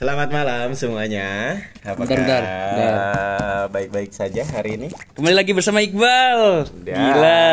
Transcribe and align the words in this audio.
Selamat 0.00 0.32
malam 0.32 0.72
semuanya. 0.72 1.60
Apa 1.84 2.08
Bentar? 2.08 2.40
Baik-baik 3.68 4.16
saja 4.16 4.48
hari 4.48 4.80
ini. 4.80 4.88
Kembali 5.12 5.36
lagi 5.36 5.52
bersama 5.52 5.84
Iqbal. 5.84 6.64
Dan- 6.88 6.96
Gila. 6.96 7.52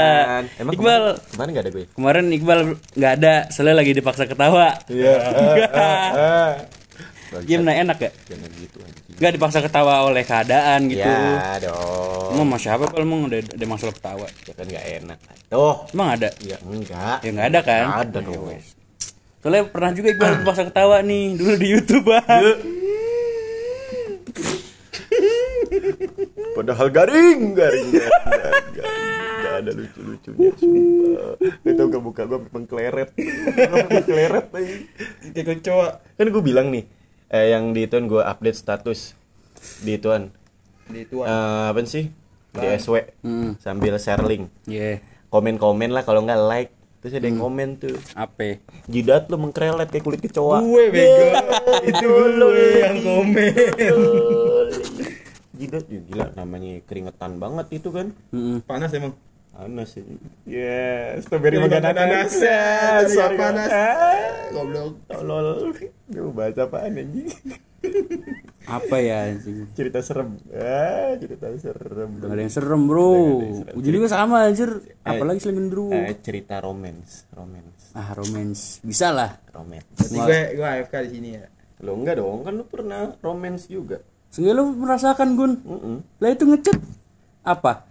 Emang 0.55 0.73
Iqbal. 0.79 1.03
kemarin, 1.19 1.27
kemarin 1.35 1.49
gak 1.51 1.63
ada 1.67 1.71
gue. 1.75 1.85
Kemarin 1.91 2.25
Iqbal 2.31 2.59
nggak 2.95 3.13
ada, 3.19 3.35
soalnya 3.51 3.83
lagi 3.83 3.91
dipaksa 3.91 4.23
ketawa. 4.31 4.79
Iya. 4.87 5.15
Gimana 7.51 7.83
enak 7.83 7.97
gak? 7.99 8.13
Jangan 8.31 8.49
gitu 8.55 8.77
anjing. 8.79 9.15
Gak 9.19 9.31
dipaksa 9.35 9.59
ketawa 9.59 10.07
oleh 10.07 10.23
keadaan 10.23 10.87
gitu. 10.87 11.03
Ya 11.03 11.59
dong. 11.59 12.31
Emang 12.31 12.47
sama 12.47 12.57
siapa 12.63 12.87
kalau 12.87 13.03
emang 13.03 13.27
udah 13.27 13.43
ada 13.43 13.65
masalah 13.67 13.91
ketawa? 13.91 14.27
Ya 14.47 14.53
kan 14.55 14.65
gak 14.71 14.85
enak. 15.03 15.19
Tuh. 15.51 15.75
Emang 15.91 16.15
ada? 16.15 16.31
Ya 16.39 16.55
enggak. 16.63 17.27
Ya 17.27 17.29
nggak 17.35 17.47
ada 17.51 17.59
kan? 17.59 18.07
Ada 18.07 18.23
dong. 18.23 18.55
Soalnya 19.47 19.63
pernah 19.71 19.95
juga 19.95 20.11
Iqbal 20.11 20.31
dipaksa 20.43 20.63
ketawa 20.67 20.99
nih 20.99 21.39
dulu 21.39 21.55
di 21.55 21.67
YouTube 21.71 22.11
bang. 22.11 22.27
Padahal 26.51 26.87
garing, 26.91 27.55
garing, 27.55 27.87
garing, 27.95 28.27
garing, 28.27 28.67
garing. 28.75 29.07
Gak 29.39 29.55
ada 29.63 29.71
lucu-lucunya, 29.71 30.51
sumpah. 30.51 31.31
Itu 31.63 31.83
gak 31.87 32.03
buka 32.03 32.21
gue 32.27 32.39
mengkleret. 32.51 33.09
Mengkleret 33.87 34.47
lagi. 34.51 34.75
Kayak 35.31 35.63
kecoa. 35.63 36.03
Kan 36.19 36.27
gue 36.27 36.43
bilang 36.43 36.67
nih, 36.67 36.83
eh, 37.31 37.55
yang 37.55 37.71
di 37.71 37.87
ituan 37.87 38.11
gue 38.11 38.19
update 38.19 38.59
status 38.59 39.15
di 39.79 39.95
ituan. 39.95 40.27
di 40.91 41.07
Eh, 41.07 41.07
tuan 41.07 41.23
apa 41.71 41.79
sih? 41.87 42.11
Di 42.51 42.67
SW. 42.83 42.99
Hmm. 43.23 43.55
Sambil 43.63 43.95
share 43.95 44.27
link. 44.27 44.51
Iya. 44.67 44.99
Komen-komen 45.31 45.95
lah 45.95 46.03
kalau 46.03 46.27
nggak 46.27 46.43
like. 46.51 46.71
Terus 47.07 47.23
ada 47.23 47.31
yang 47.31 47.39
komen 47.39 47.79
tuh. 47.79 47.95
Apa? 48.19 48.59
Jidat 48.91 49.31
lu 49.31 49.39
mengkrelet 49.39 49.87
kayak 49.87 50.03
kulit 50.03 50.19
kecoa. 50.19 50.59
gue 50.59 50.91
bego 50.91 51.23
itu 51.87 52.07
lu 52.35 52.51
yang 52.51 52.99
komen 52.99 53.55
Jidat 55.55 55.87
ya 55.87 55.99
gila 56.03 56.25
namanya 56.35 56.83
keringetan 56.83 57.39
banget 57.39 57.79
itu 57.79 57.95
kan. 57.95 58.11
Mm-mm. 58.35 58.59
panas 58.67 58.91
emang 58.91 59.15
Panas 59.57 59.89
sih. 59.97 60.05
Ya, 60.45 61.17
strawberry 61.17 61.57
makan. 61.57 61.81
Ya, 61.81 62.29
sorry, 63.09 63.41
panas. 63.41 63.73
Ah, 63.73 64.53
goblok 64.53 65.01
Tolol. 65.09 65.73
Gue 66.13 66.29
bahas 66.29 66.61
apaan 66.61 66.93
anjing? 66.93 67.33
Apa 68.69 69.01
ya 69.01 69.33
anjing? 69.33 69.65
Cerita 69.73 70.05
serem. 70.05 70.37
Ah, 70.53 71.17
cerita 71.17 71.49
serem. 71.57 72.21
Gak 72.21 72.29
ada 72.29 72.41
yang 72.45 72.53
serem 72.53 72.85
bro. 72.85 73.41
Ujung 73.73 73.93
juga 73.97 74.13
sama 74.13 74.45
anjir. 74.45 74.77
Apalagi 75.01 75.41
selain 75.41 75.73
dulu. 75.73 75.89
Eh, 75.89 76.21
cerita 76.21 76.61
romance, 76.61 77.25
romance, 77.33 77.97
Ah 77.97 78.13
romance. 78.13 78.77
Bisa 78.85 79.09
lah. 79.09 79.41
romance. 79.57 79.89
berarti 79.97 80.17
gue 80.21 80.39
gue 80.53 80.67
AFK 80.69 80.95
di 81.09 81.09
sini 81.17 81.29
ya 81.33 81.49
Lo 81.81 81.97
enggak 81.97 82.21
dong, 82.21 82.45
kan 82.45 82.53
lu 82.53 82.65
pernah 82.69 83.09
romance 83.25 83.65
juga. 83.65 84.05
Seenggaknya 84.29 84.61
lu 84.61 84.65
merasakan 84.85 85.29
Gun. 85.33 85.53
Mm-mm. 85.65 85.97
Lah 86.21 86.29
itu 86.29 86.45
ngechat 86.45 86.77
apa? 87.41 87.87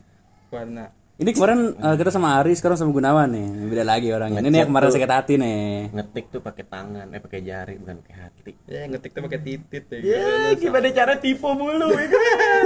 warna 0.47 0.89
Ini 1.17 1.33
kemarin 1.33 1.73
eh, 1.73 1.97
kita 1.97 2.13
sama 2.13 2.37
Ari, 2.37 2.53
sekarang 2.53 2.77
sama 2.77 2.93
Gunawan 2.93 3.33
nih. 3.33 3.49
Beda 3.67 3.89
lagi 3.89 4.13
orangnya. 4.13 4.37
Ini 4.37 4.49
nih 4.49 4.59
yang 4.61 4.69
kemarin 4.69 4.93
sakit 4.93 5.09
hati 5.11 5.35
nih. 5.35 5.89
Ngetik 5.89 6.29
tuh 6.29 6.41
pakai 6.41 6.61
tangan, 6.63 7.09
eh 7.09 7.21
pakai 7.25 7.41
jari 7.41 7.81
bukan 7.81 8.05
pakai 8.05 8.17
hati. 8.19 8.51
ya 8.69 8.85
ngetik 8.85 9.11
tuh 9.11 9.23
pakai 9.25 9.41
titit 9.41 9.85
ya 9.89 9.99
Ya, 9.99 10.27
gimana 10.55 10.93
cara 10.93 11.17
tipu 11.17 11.49
mulu 11.51 11.89
ya 11.91 12.05
kan? 12.13 12.65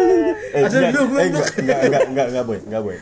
eh, 0.51 0.67
Asal 0.67 0.83
enggak, 0.83 0.93
dulu 0.93 1.15
eh, 1.15 1.27
enggak, 1.31 1.47
enggak, 1.55 1.79
enggak, 1.81 2.03
enggak, 2.05 2.27
enggak, 2.27 2.45
boy, 2.45 2.59
enggak, 2.61 2.83
boy. 2.83 2.97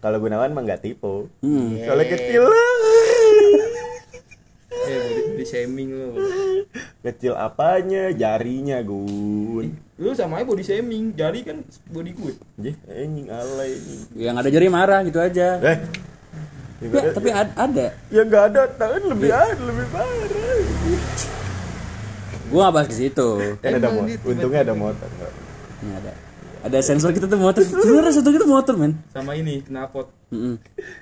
Kalau 0.00 0.16
Gunawan 0.16 0.50
mah 0.50 0.62
enggak 0.64 0.80
tipu. 0.80 1.28
Hmm. 1.38 1.76
Soalnya 1.76 2.06
kecil. 2.08 2.44
eh 4.80 4.96
body, 5.04 5.20
body 5.28 5.44
shaming 5.44 5.88
lu 5.92 6.08
Kecil 7.02 7.36
apanya? 7.36 8.08
Jarinya, 8.12 8.80
Gun. 8.80 9.76
Lu 10.00 10.10
sama 10.10 10.40
aja 10.40 10.48
body 10.48 10.64
shaming 10.64 11.12
jari 11.12 11.44
kan 11.44 11.60
body 11.86 12.10
gue 12.10 12.32
Jih, 12.58 12.74
anjing 12.86 13.28
alay 13.28 13.70
ini. 13.70 13.96
Yang 14.18 14.34
ada 14.34 14.48
jari 14.48 14.68
marah 14.68 15.00
gitu 15.02 15.20
aja. 15.20 15.60
Eh. 15.60 15.78
Ya, 16.80 16.88
Ya, 16.88 17.12
tapi 17.12 17.28
ad- 17.28 17.52
ada. 17.54 17.92
ya 18.08 18.24
enggak 18.24 18.44
ada 18.48 18.62
tangan 18.72 19.02
lebih 19.06 19.28
ada, 19.28 19.52
lebih 19.60 19.84
parah. 19.92 20.56
Gua 22.48 22.60
gak 22.64 22.74
bahas 22.74 22.88
ke 22.88 22.96
situ. 22.96 23.28
Kan 23.60 23.76
ada 23.76 23.88
motor. 23.92 24.26
Untungnya 24.26 24.60
ada 24.64 24.74
motor. 24.74 25.08
Ini 25.78 25.92
ada. 25.94 26.12
Ada 26.60 26.78
sensor 26.80 27.12
kita 27.12 27.28
tuh 27.28 27.36
motor. 27.36 27.60
Sebenarnya 27.68 28.10
sensor 28.10 28.32
kita 28.32 28.48
motor, 28.48 28.74
men. 28.74 28.96
sama 29.12 29.32
ini 29.32 29.60
knalpot 29.62 30.08
Mm-mm. 30.30 30.56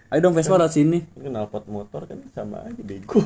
Ayo 0.09 0.19
dong 0.19 0.35
Vespa 0.35 0.59
lewat 0.59 0.75
sini. 0.75 1.07
Knalpot 1.15 1.71
motor 1.71 2.03
kan 2.05 2.19
sama 2.35 2.67
aja 2.67 2.83
bego. 2.83 3.23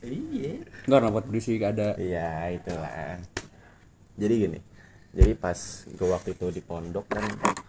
iya 0.00 0.62
Enggak 0.86 0.98
knalpot 1.02 1.24
berisik 1.26 1.60
ada. 1.60 1.98
Iya, 1.98 2.54
itulah. 2.54 3.18
Jadi 4.14 4.34
gini. 4.38 4.58
Jadi 5.14 5.32
pas 5.38 5.58
gue 5.86 6.08
waktu 6.10 6.34
itu 6.34 6.46
di 6.50 6.58
pondok 6.58 7.06
kan 7.06 7.22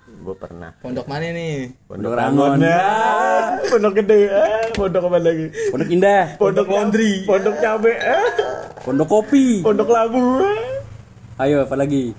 gue 0.05 0.33
pernah 0.33 0.73
pondok 0.81 1.05
mana 1.05 1.29
nih 1.29 1.69
Pondok 1.85 2.17
Rangon. 2.17 2.57
Ah, 2.65 3.61
pondok 3.69 3.93
gede. 4.01 4.33
Ah, 4.33 4.65
pondok 4.73 5.13
apa 5.13 5.17
lagi? 5.21 5.45
Pondok 5.69 5.89
Indah, 5.93 6.25
Pondok 6.41 6.65
laundry. 6.65 7.21
Pondok 7.29 7.55
cabe. 7.61 7.93
Ah, 8.01 8.29
Pondok 8.81 9.07
Kopi. 9.09 9.61
pondok 9.61 9.93
labu. 9.93 10.41
Ah. 10.41 11.45
Ayo 11.45 11.61
apa 11.69 11.75
lagi? 11.77 12.17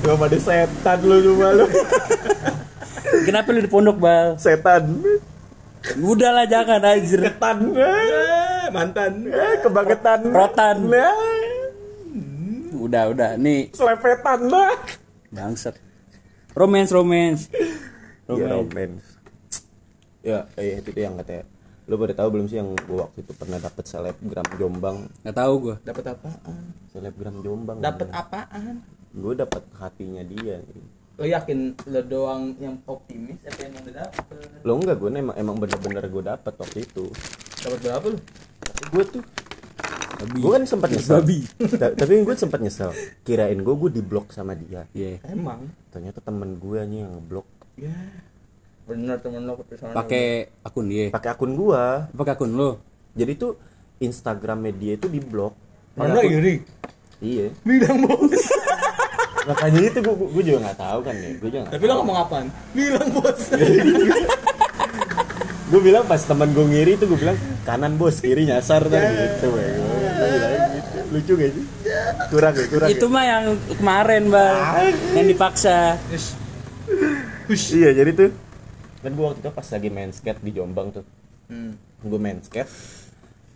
Gua 0.00 0.14
pada 0.16 0.38
setan 0.40 0.98
lu 1.04 1.16
cuma 1.20 1.48
lu. 1.52 1.66
Kenapa 3.28 3.48
lu 3.52 3.60
di 3.60 3.68
pondok, 3.68 3.96
Bal? 4.00 4.36
Setan. 4.40 5.04
Udah 6.00 6.30
lah 6.32 6.44
jangan 6.48 6.80
anjir. 6.80 7.20
Ketan. 7.28 7.76
Ah, 7.76 8.57
mantan 8.70 9.12
ah, 9.32 9.56
kebangetan. 9.60 10.20
Rotan. 10.30 10.76
Nah, 10.86 11.14
Udah, 12.78 13.10
udah. 13.10 13.30
Nih, 13.34 13.72
selepetan 13.74 14.48
lah. 14.48 14.76
bangsat. 15.34 15.74
Romance, 16.54 16.90
romance. 16.94 17.42
Iya, 18.28 18.60
romance. 18.60 19.04
Ya, 20.20 20.44
eh, 20.60 20.78
itu 20.80 20.92
tuh 20.92 21.02
yang 21.02 21.16
katanya. 21.20 21.44
Lu 21.88 21.96
pada 21.96 22.12
tahu 22.12 22.28
belum 22.36 22.46
sih 22.52 22.60
yang 22.60 22.76
gua 22.84 23.08
waktu 23.08 23.24
itu 23.24 23.32
pernah 23.32 23.56
dapet 23.56 23.84
selebgram 23.88 24.44
Jombang? 24.60 25.08
Gak 25.24 25.36
tahu 25.36 25.54
gua. 25.64 25.76
dapat 25.80 26.04
apaan 26.12 26.76
Selebgram 26.92 27.36
Jombang. 27.40 27.80
dapat 27.80 28.12
apaan 28.12 28.84
Gue 29.16 29.32
dapet 29.32 29.64
hatinya 29.80 30.20
dia. 30.20 30.60
Lo 31.18 31.26
yakin 31.26 31.58
lo 31.84 32.00
doang 32.00 32.54
yang 32.56 32.78
optimis 32.84 33.42
apa 33.42 33.58
yang 33.60 33.74
udah 33.76 33.94
dapet 33.98 34.22
Lo 34.62 34.72
enggak 34.76 34.96
gue 34.96 35.08
emang 35.12 35.34
emang 35.34 35.56
bener-bener 35.56 36.04
gue 36.04 36.22
dapet 36.24 36.54
waktu 36.54 36.78
itu. 36.80 37.10
dapat 37.58 37.78
berapa 37.80 38.06
lu 38.08 38.18
Gue 38.88 39.04
tuh 39.04 39.22
gue 40.18 40.50
kan 40.52 40.62
sempat 40.64 40.90
nyesel. 40.90 41.18
Babi. 41.18 41.38
Ta- 41.74 41.94
tapi 41.94 42.18
gue 42.18 42.34
sempat 42.34 42.58
nyesel. 42.58 42.90
Kirain 43.22 43.54
gue 43.54 43.74
gue 43.76 43.90
diblok 43.92 44.30
sama 44.30 44.54
dia. 44.54 44.86
Iya. 44.90 45.18
emang 45.24 45.66
Ternyata 45.90 46.18
temen 46.18 46.54
gue 46.54 46.76
aja 46.76 46.96
yang 46.96 47.10
ngeblok. 47.12 47.46
ya 47.74 47.94
bener 48.82 49.20
temen 49.20 49.42
lo 49.42 49.58
Pakai 49.92 50.48
akun 50.62 50.86
dia. 50.86 51.10
Pakai 51.10 51.30
akun 51.30 51.52
gue. 51.52 51.84
Pakai 52.10 52.32
akun 52.32 52.50
lo. 52.50 52.78
Jadi 53.12 53.32
tuh 53.34 53.58
Instagram 53.98 54.64
media 54.64 54.94
itu 54.94 55.06
diblok. 55.06 55.54
mana 55.92 56.22
iri 56.22 56.62
Iya. 57.18 57.50
bilang 57.66 58.06
bos 58.06 58.46
Makanya 59.48 59.80
itu 59.80 59.98
gue 60.04 60.14
gue 60.14 60.42
juga 60.44 60.58
nggak 60.68 60.78
tahu 60.78 60.98
kan 61.00 61.14
ya. 61.16 61.28
Gue 61.40 61.48
juga 61.48 61.64
tapi 61.72 61.84
lo 61.88 61.92
ngomong 62.04 62.16
apaan? 62.20 62.46
Bilang 62.76 63.08
bos. 63.16 63.40
Gue 65.68 65.84
bilang 65.84 66.08
pas 66.08 66.16
teman 66.24 66.48
gue 66.56 66.64
ngiri 66.64 66.96
itu 66.96 67.04
gue 67.04 67.20
bilang 67.20 67.36
kanan 67.68 68.00
bos 68.00 68.24
kiri 68.24 68.48
nyasar 68.48 68.88
kan 68.88 69.04
gitu 69.04 69.52
gue 69.52 69.64
bilang 69.68 70.72
gitu. 70.72 70.96
Lucu 71.12 71.32
gak 71.36 71.50
sih? 71.52 71.64
Kurang 72.32 72.54
ya 72.56 72.66
kurang 72.72 72.88
Itu 72.88 73.04
mah 73.12 73.24
yang 73.28 73.44
kemarin, 73.76 74.32
Bal. 74.32 74.56
Yang 75.12 75.26
dipaksa. 75.36 76.00
Ya? 76.00 76.18
iya 77.52 77.90
jadi 77.92 78.10
tuh. 78.16 78.30
Kan 79.04 79.12
gue 79.12 79.24
waktu 79.28 79.40
itu 79.44 79.50
pas 79.52 79.68
lagi 79.68 79.88
main 79.92 80.08
skate 80.08 80.40
di 80.40 80.56
Jombang 80.56 80.88
tuh. 80.88 81.04
Hmm. 81.48 81.76
gue 81.98 82.20
main 82.20 82.40
skate 82.44 82.68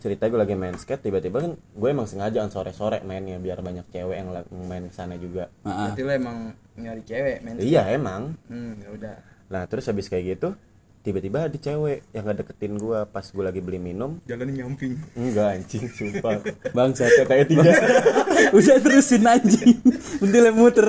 cerita 0.03 0.27
gue 0.27 0.35
lagi 0.35 0.51
main 0.53 0.75
skate 0.75 0.99
tiba-tiba 1.01 1.39
kan 1.39 1.51
gue 1.55 1.87
emang 1.87 2.03
sengaja 2.03 2.43
kan 2.43 2.51
sore-sore 2.51 2.99
mainnya 3.01 3.39
biar 3.39 3.59
banyak 3.59 3.87
cewek 3.87 4.15
yang 4.15 4.27
main 4.61 4.83
ke 4.83 4.93
sana 4.93 5.15
juga. 5.15 5.47
Berarti 5.63 6.01
lo 6.01 6.11
emang 6.11 6.37
nyari 6.75 7.01
cewek 7.01 7.37
men 7.39 7.55
iya 7.57 7.87
emang 7.87 8.35
Hmm, 8.45 8.75
ya 8.77 8.89
udah. 8.91 9.15
nah 9.45 9.63
terus 9.63 9.85
habis 9.85 10.05
kayak 10.05 10.35
gitu 10.35 10.57
tiba-tiba 10.99 11.45
ada 11.45 11.53
cewek 11.53 12.03
yang 12.09 12.23
nggak 12.23 12.37
deketin 12.41 12.75
gue 12.75 12.99
pas 13.05 13.23
gue 13.23 13.43
lagi 13.43 13.59
beli 13.59 13.77
minum 13.77 14.19
Jalan 14.23 14.51
nyamping. 14.51 14.99
enggak 15.13 15.47
anjing 15.55 15.85
sumpah 15.87 16.39
Bangsat. 16.71 17.11
katanya 17.19 17.45
tiga 17.45 17.71
Udah 18.57 18.77
terusin 18.77 19.23
anjing. 19.23 19.79
Bentilnya 20.19 20.51
muter. 20.51 20.87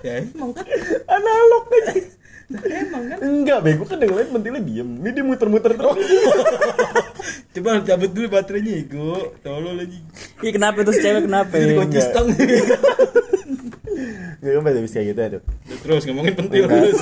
Ya 0.00 0.24
emang 0.24 0.56
kan. 0.56 0.64
analog 1.06 1.64
Nah, 1.68 1.96
emang 2.50 3.02
kan. 3.06 3.18
enggak 3.20 3.58
bego 3.60 3.84
kan 3.84 3.96
yang 3.96 4.12
lain 4.12 4.28
mentilnya 4.30 4.58
diem 4.60 4.90
ini 4.98 5.10
dia 5.10 5.22
muter-muter 5.22 5.72
terus 5.72 5.96
Coba 7.50 7.82
cabut 7.82 8.10
dulu 8.10 8.26
baterainya 8.28 8.78
Ego. 8.78 9.34
Tolol 9.40 9.74
lagi. 9.76 9.98
Iya 10.38 10.50
kenapa 10.54 10.82
tuh 10.82 10.94
cewek 10.94 11.26
kenapa? 11.26 11.50
Jadi 11.52 11.72
kunci 11.74 11.90
enggak. 11.92 12.06
stang. 12.06 12.26
Gak 14.40 14.52
kan 14.54 14.80
bisa 14.80 14.96
kayak 14.96 15.06
gitu 15.08 15.20
aduh 15.20 15.42
Terus 15.82 16.02
ngomongin 16.06 16.34
pentil 16.36 16.62
Enggak. 16.64 16.78
terus. 16.80 17.00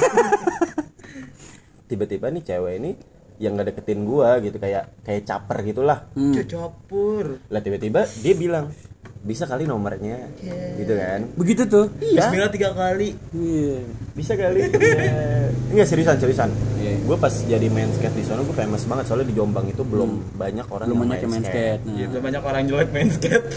Tiba-tiba 1.86 2.26
nih 2.28 2.42
cewek 2.42 2.74
ini 2.76 2.90
yang 3.38 3.54
nggak 3.54 3.70
deketin 3.70 4.02
gua 4.02 4.40
gitu 4.40 4.56
kayak 4.56 4.90
kayak 5.00 5.22
caper 5.22 5.58
gitulah 5.62 5.98
Hmm. 6.12 6.34
Cocopur. 6.34 7.38
lah 7.46 7.60
tiba-tiba 7.60 8.02
dia 8.18 8.34
bilang 8.34 8.72
bisa 9.20 9.44
kali 9.44 9.64
nomornya 9.64 10.30
gitu 10.74 10.92
kan 10.92 11.20
Begitu 11.34 11.62
tuh. 11.64 11.90
iya 11.98 12.22
Bismillah 12.22 12.48
tiga 12.48 12.70
kali. 12.70 13.12
Iya. 13.30 13.82
bisa 14.12 14.32
kali 14.32 14.60
Iya. 14.64 15.50
enggak 15.70 15.86
seriusan 15.86 16.16
seriusan 16.16 16.50
Iya. 16.76 16.94
gue 17.00 17.16
pas 17.16 17.34
jadi 17.34 17.66
main 17.66 17.90
skate 17.90 18.14
di 18.14 18.22
sana 18.22 18.40
gue 18.40 18.52
famous 18.52 18.82
banget 18.82 19.04
soalnya 19.04 19.26
di 19.26 19.34
Jombang 19.34 19.66
itu 19.66 19.82
belum 19.82 20.10
banyak 20.34 20.66
orang 20.66 20.86
Belum 20.86 20.96
yang 20.96 21.04
banyak 21.08 21.20
yang 21.20 21.32
main 21.32 21.44
skate. 21.44 21.80
Nah. 21.80 21.92
Iya, 21.92 22.04
belum 22.08 22.22
banyak 22.24 22.42
orang 22.44 22.62
jelek 22.64 22.88
main 22.90 23.08
skate. 23.08 23.44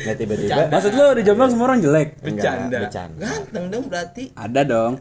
nah 0.00 0.14
tiba-tiba 0.14 0.62
Maksud 0.66 0.92
lu 0.92 1.04
di 1.12 1.22
Jombang 1.22 1.48
semua 1.50 1.66
orang 1.66 1.80
jelek? 1.80 2.08
Enggak, 2.18 2.24
Bercanda. 2.24 2.78
bercanda. 2.78 3.20
Ganteng 3.22 3.64
dong 3.68 3.84
berarti. 3.86 4.24
Ada 4.32 4.60
dong. 4.62 4.92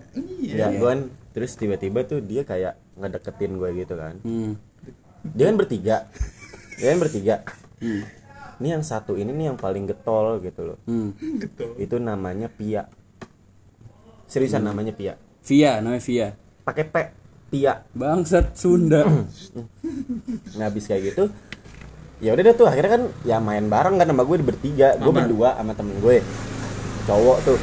ya 0.42 0.66
gue 0.68 0.84
kan 0.86 1.00
terus 1.30 1.52
tiba-tiba 1.54 2.04
tuh 2.04 2.20
dia 2.20 2.42
kayak 2.42 2.74
ngedeketin 2.96 3.52
gue 3.56 3.70
gitu 3.78 3.94
kan 3.94 4.18
Hmm. 4.20 4.58
dia 5.24 5.46
kan 5.46 5.56
bertiga 5.56 5.98
dia 6.76 6.88
kan 6.90 7.00
bertiga 7.00 7.36
Hmm. 7.78 8.02
Ini 8.60 8.68
yang 8.70 8.84
satu 8.84 9.16
ini 9.16 9.32
nih 9.32 9.46
yang 9.48 9.58
paling 9.58 9.84
getol 9.84 10.40
gitu 10.40 10.62
loh. 10.66 10.78
Hmm. 10.84 11.16
Gitu. 11.16 11.76
itu 11.78 11.96
namanya 11.96 12.48
Pia. 12.48 12.88
Seriusan 14.26 14.62
Hmm. 14.62 14.70
namanya 14.70 14.92
Pia? 14.92 15.14
Via, 15.42 15.80
namanya 15.80 16.04
Via. 16.04 16.28
pakai 16.62 16.86
P 16.86 16.96
Pia. 17.50 17.82
Bangsat 17.92 18.54
Sunda. 18.54 19.08
nah 20.60 20.66
habis 20.66 20.86
kayak 20.86 21.14
gitu 21.14 21.32
ya 22.20 22.36
udah 22.36 22.44
deh 22.44 22.52
tuh 22.52 22.68
akhirnya 22.68 23.00
kan 23.00 23.04
ya 23.24 23.40
main 23.40 23.66
bareng 23.66 23.96
kan 23.96 24.06
sama 24.06 24.22
gue 24.22 24.38
bertiga. 24.44 25.00
Gue 25.00 25.08
Maman. 25.08 25.24
berdua 25.26 25.50
sama 25.56 25.72
temen 25.74 25.96
gue. 25.98 26.18
Cowok 27.08 27.38
tuh. 27.42 27.60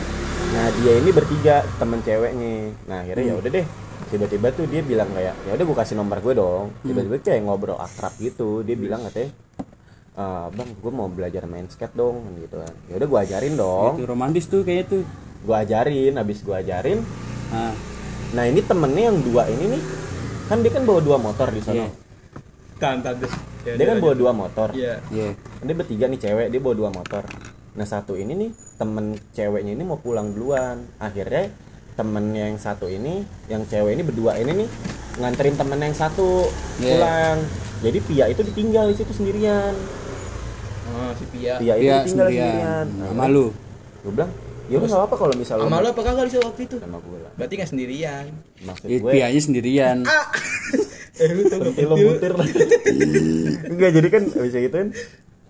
Nah 0.50 0.66
dia 0.80 0.92
ini 0.96 1.10
bertiga 1.12 1.60
temen 1.76 2.00
ceweknya. 2.00 2.72
Nah 2.88 3.04
akhirnya 3.04 3.24
ya 3.30 3.34
udah 3.36 3.50
deh. 3.52 3.66
Tiba-tiba 4.06 4.48
tuh 4.50 4.64
dia 4.64 4.80
bilang 4.80 5.12
kayak 5.12 5.34
ya 5.44 5.52
udah 5.54 5.64
gue 5.66 5.76
kasih 5.76 5.94
nomor 5.94 6.18
gue 6.18 6.34
dong. 6.34 6.72
Tiba-tiba 6.80 7.20
kayak 7.20 7.44
ngobrol 7.44 7.76
akrab 7.76 8.16
gitu. 8.16 8.64
Dia 8.64 8.74
bilang 8.74 9.04
katanya 9.04 9.30
"Eh, 10.16 10.46
bang 10.48 10.70
gue 10.74 10.88
mau 10.90 11.06
belajar 11.06 11.44
main 11.44 11.64
skate 11.64 11.92
dong 11.92 12.24
gitu 12.38 12.56
kan 12.56 12.72
ya 12.88 12.96
udah 12.96 13.04
gue 13.06 13.20
ajarin 13.22 13.54
dong 13.54 13.92
Itu 13.94 14.04
romantis 14.06 14.48
tuh 14.48 14.64
kayaknya 14.64 14.84
tuh. 14.90 15.02
gue 15.38 15.56
ajarin 15.56 16.12
habis 16.16 16.40
gue 16.40 16.56
ajarin 16.56 16.98
Nah, 17.46 17.70
nah 18.32 18.42
ini 18.42 18.58
temennya 18.58 19.02
yang 19.06 19.22
dua 19.22 19.46
ini 19.46 19.70
nih 19.70 19.82
kan 20.46 20.58
dia 20.58 20.72
kan 20.72 20.82
bawa 20.82 20.98
dua 20.98 21.16
motor 21.16 21.46
di 21.48 21.60
sana 21.60 21.84
Iya. 21.84 21.88
Tahan 22.76 22.98
deh. 23.16 23.32
Ya, 23.62 23.72
dia 23.74 23.86
kan 23.86 23.96
bawa 23.98 24.14
dua 24.14 24.32
motor 24.32 24.68
Iya. 24.72 24.98
iya. 25.08 25.30
dia 25.58 25.74
bertiga 25.74 26.06
nih 26.06 26.18
cewek 26.18 26.46
dia 26.48 26.58
bawa 26.58 26.74
dua 26.76 26.90
motor 26.90 27.22
nah 27.72 27.84
satu 27.84 28.14
ini 28.14 28.32
nih 28.32 28.50
temen 28.74 29.04
ceweknya 29.30 29.72
ini 29.72 29.84
mau 29.84 29.96
pulang 29.96 30.32
duluan 30.32 30.80
akhirnya 30.96 31.52
temen 31.92 32.32
yang 32.32 32.56
satu 32.56 32.88
ini 32.88 33.20
yang 33.46 33.62
cewek 33.62 33.92
ini 33.92 34.02
berdua 34.02 34.36
ini 34.36 34.64
nih 34.64 34.68
nganterin 35.16 35.54
temen 35.54 35.78
yang 35.78 35.92
satu 35.92 36.48
Iya. 36.78 36.88
pulang 36.90 37.36
jadi 37.76 37.98
Pia 38.00 38.24
itu 38.26 38.40
ditinggal 38.42 38.88
di 38.88 38.96
situ 38.96 39.12
sendirian 39.12 39.76
Oh, 40.88 41.10
si 41.12 41.24
Pia. 41.28 41.54
Pia 41.56 41.74
itu 41.74 41.82
Iya, 41.82 41.94
ditinggal 41.98 42.28
sendirian. 42.28 42.86
sendirian 42.86 42.86
Sama 43.10 43.24
lu. 43.26 43.46
gue 43.98 44.12
bilang 44.12 44.30
ya 44.66 44.76
udah 44.76 44.88
nggak 44.88 45.04
apa 45.04 45.14
kalau 45.16 45.34
misalnya 45.34 45.64
Sama 45.64 45.78
lu 45.78 45.88
apa 45.88 46.00
kagak 46.00 46.26
di 46.26 46.38
waktu 46.38 46.62
itu? 46.64 46.76
sama 46.76 46.98
gue 46.98 47.18
lah 47.18 47.32
Berarti 47.34 47.52
nggak 47.54 47.70
sendirian. 47.70 48.24
maksud 48.60 48.86
gue 48.88 49.10
Pianya 49.10 49.40
sendirian. 49.40 49.98
Eh 51.16 51.32
lu 51.32 51.48
tau 51.48 51.64
lo 51.64 51.72
butir 51.96 52.28
lah 52.30 52.44
enggak 53.66 53.90
jadi 53.90 54.08
kan 54.10 54.22
bisa 54.28 54.58
gitu 54.58 54.76
kan 54.76 54.88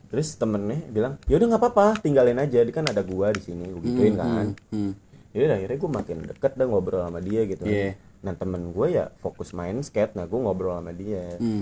terus 0.07 0.29
temennya 0.33 0.79
bilang 0.87 1.19
ya 1.27 1.35
udah 1.37 1.47
nggak 1.49 1.59
apa-apa 1.61 1.87
tinggalin 1.99 2.39
aja 2.39 2.63
dia 2.63 2.71
kan 2.71 2.87
ada 2.87 3.03
gua 3.03 3.35
di 3.35 3.43
sini 3.43 3.67
gue 3.67 3.83
gituin 3.83 4.15
kan 4.15 4.55
Hmm. 4.71 4.95
Jadi 5.35 5.53
akhirnya 5.53 5.77
gue 5.77 5.91
makin 5.91 6.17
deket 6.25 6.53
dah 6.55 6.65
ngobrol 6.65 7.03
sama 7.03 7.19
dia 7.19 7.45
gitu. 7.45 7.61
Iya. 7.61 7.93
Nah 8.23 8.33
temen 8.33 8.71
gue 8.71 8.87
ya 8.89 9.13
fokus 9.17 9.53
main 9.53 9.77
skate, 9.81 10.15
nah 10.15 10.25
gue 10.25 10.39
ngobrol 10.39 10.73
sama 10.73 10.95
dia. 10.95 11.37
Hmm. 11.37 11.61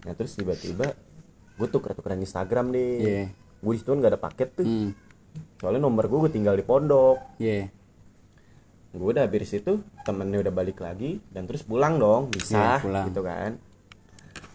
Nah 0.00 0.12
terus 0.14 0.32
tiba-tiba 0.32 0.96
gue 1.62 1.68
tuker-tukeran 1.70 2.18
Instagram 2.18 2.66
deh. 2.68 2.92
Iya. 2.98 3.24
Gue 3.58 3.72
di 3.72 3.78
situ 3.78 3.88
kan 3.88 3.98
gak 3.98 4.12
ada 4.12 4.20
paket 4.20 4.48
tuh. 4.52 4.66
Hmm. 4.66 4.90
Soalnya 5.56 5.80
nomor 5.80 6.04
gue 6.04 6.18
gue 6.20 6.32
tinggal 6.32 6.52
di 6.52 6.62
pondok. 6.62 7.38
Iya. 7.38 7.70
Gue 8.90 9.08
udah 9.08 9.24
habis 9.24 9.48
itu 9.48 9.78
temennya 10.02 10.42
udah 10.42 10.52
balik 10.52 10.76
lagi 10.76 11.22
dan 11.30 11.46
terus 11.46 11.62
pulang 11.62 11.96
dong 11.96 12.28
bisa 12.28 12.58
Iya, 12.76 12.82
pulang. 12.82 13.06
gitu 13.08 13.22
kan. 13.22 13.50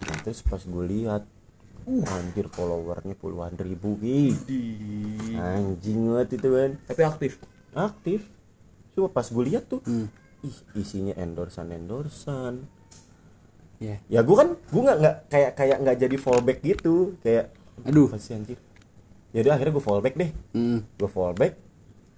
Nah 0.04 0.18
terus 0.21 0.39
pas 0.42 0.59
gue 0.59 0.83
lihat, 0.86 1.24
uh 1.83 2.04
anjir 2.13 2.45
followernya 2.48 3.15
puluhan 3.15 3.56
ribu 3.56 3.98
ki. 3.98 4.36
Anjing 5.33 6.00
banget 6.06 6.38
itu 6.38 6.48
kan. 6.51 6.69
Tapi 6.86 7.01
aktif. 7.01 7.33
aktif 7.71 8.21
coba 8.92 9.13
pas 9.13 9.27
gue 9.27 9.44
lihat 9.45 9.69
tuh 9.69 9.77
Hmm. 9.86 10.09
ih 10.42 10.57
isinya 10.75 11.13
endorsan 11.13 11.69
endorsan 11.69 12.65
Iya. 13.77 13.95
ya 14.09 14.19
gue 14.21 14.35
kan 14.35 14.50
gue 14.57 14.81
nggak 14.81 14.97
nggak 14.97 15.15
kayak 15.27 15.51
kayak 15.53 15.77
nggak 15.79 15.97
jadi 16.00 16.18
fallback 16.18 16.59
gitu 16.62 17.13
kayak 17.19 17.53
Aduh. 17.85 18.09
apa 18.09 18.18
sih 18.18 18.33
anjir 18.33 18.57
ya 19.29 19.39
udah 19.41 19.53
akhirnya 19.53 19.74
gue 19.74 19.85
fallback 19.85 20.15
deh 20.15 20.31
Hmm. 20.51 20.79
gue 20.81 21.06
fallback 21.07 21.53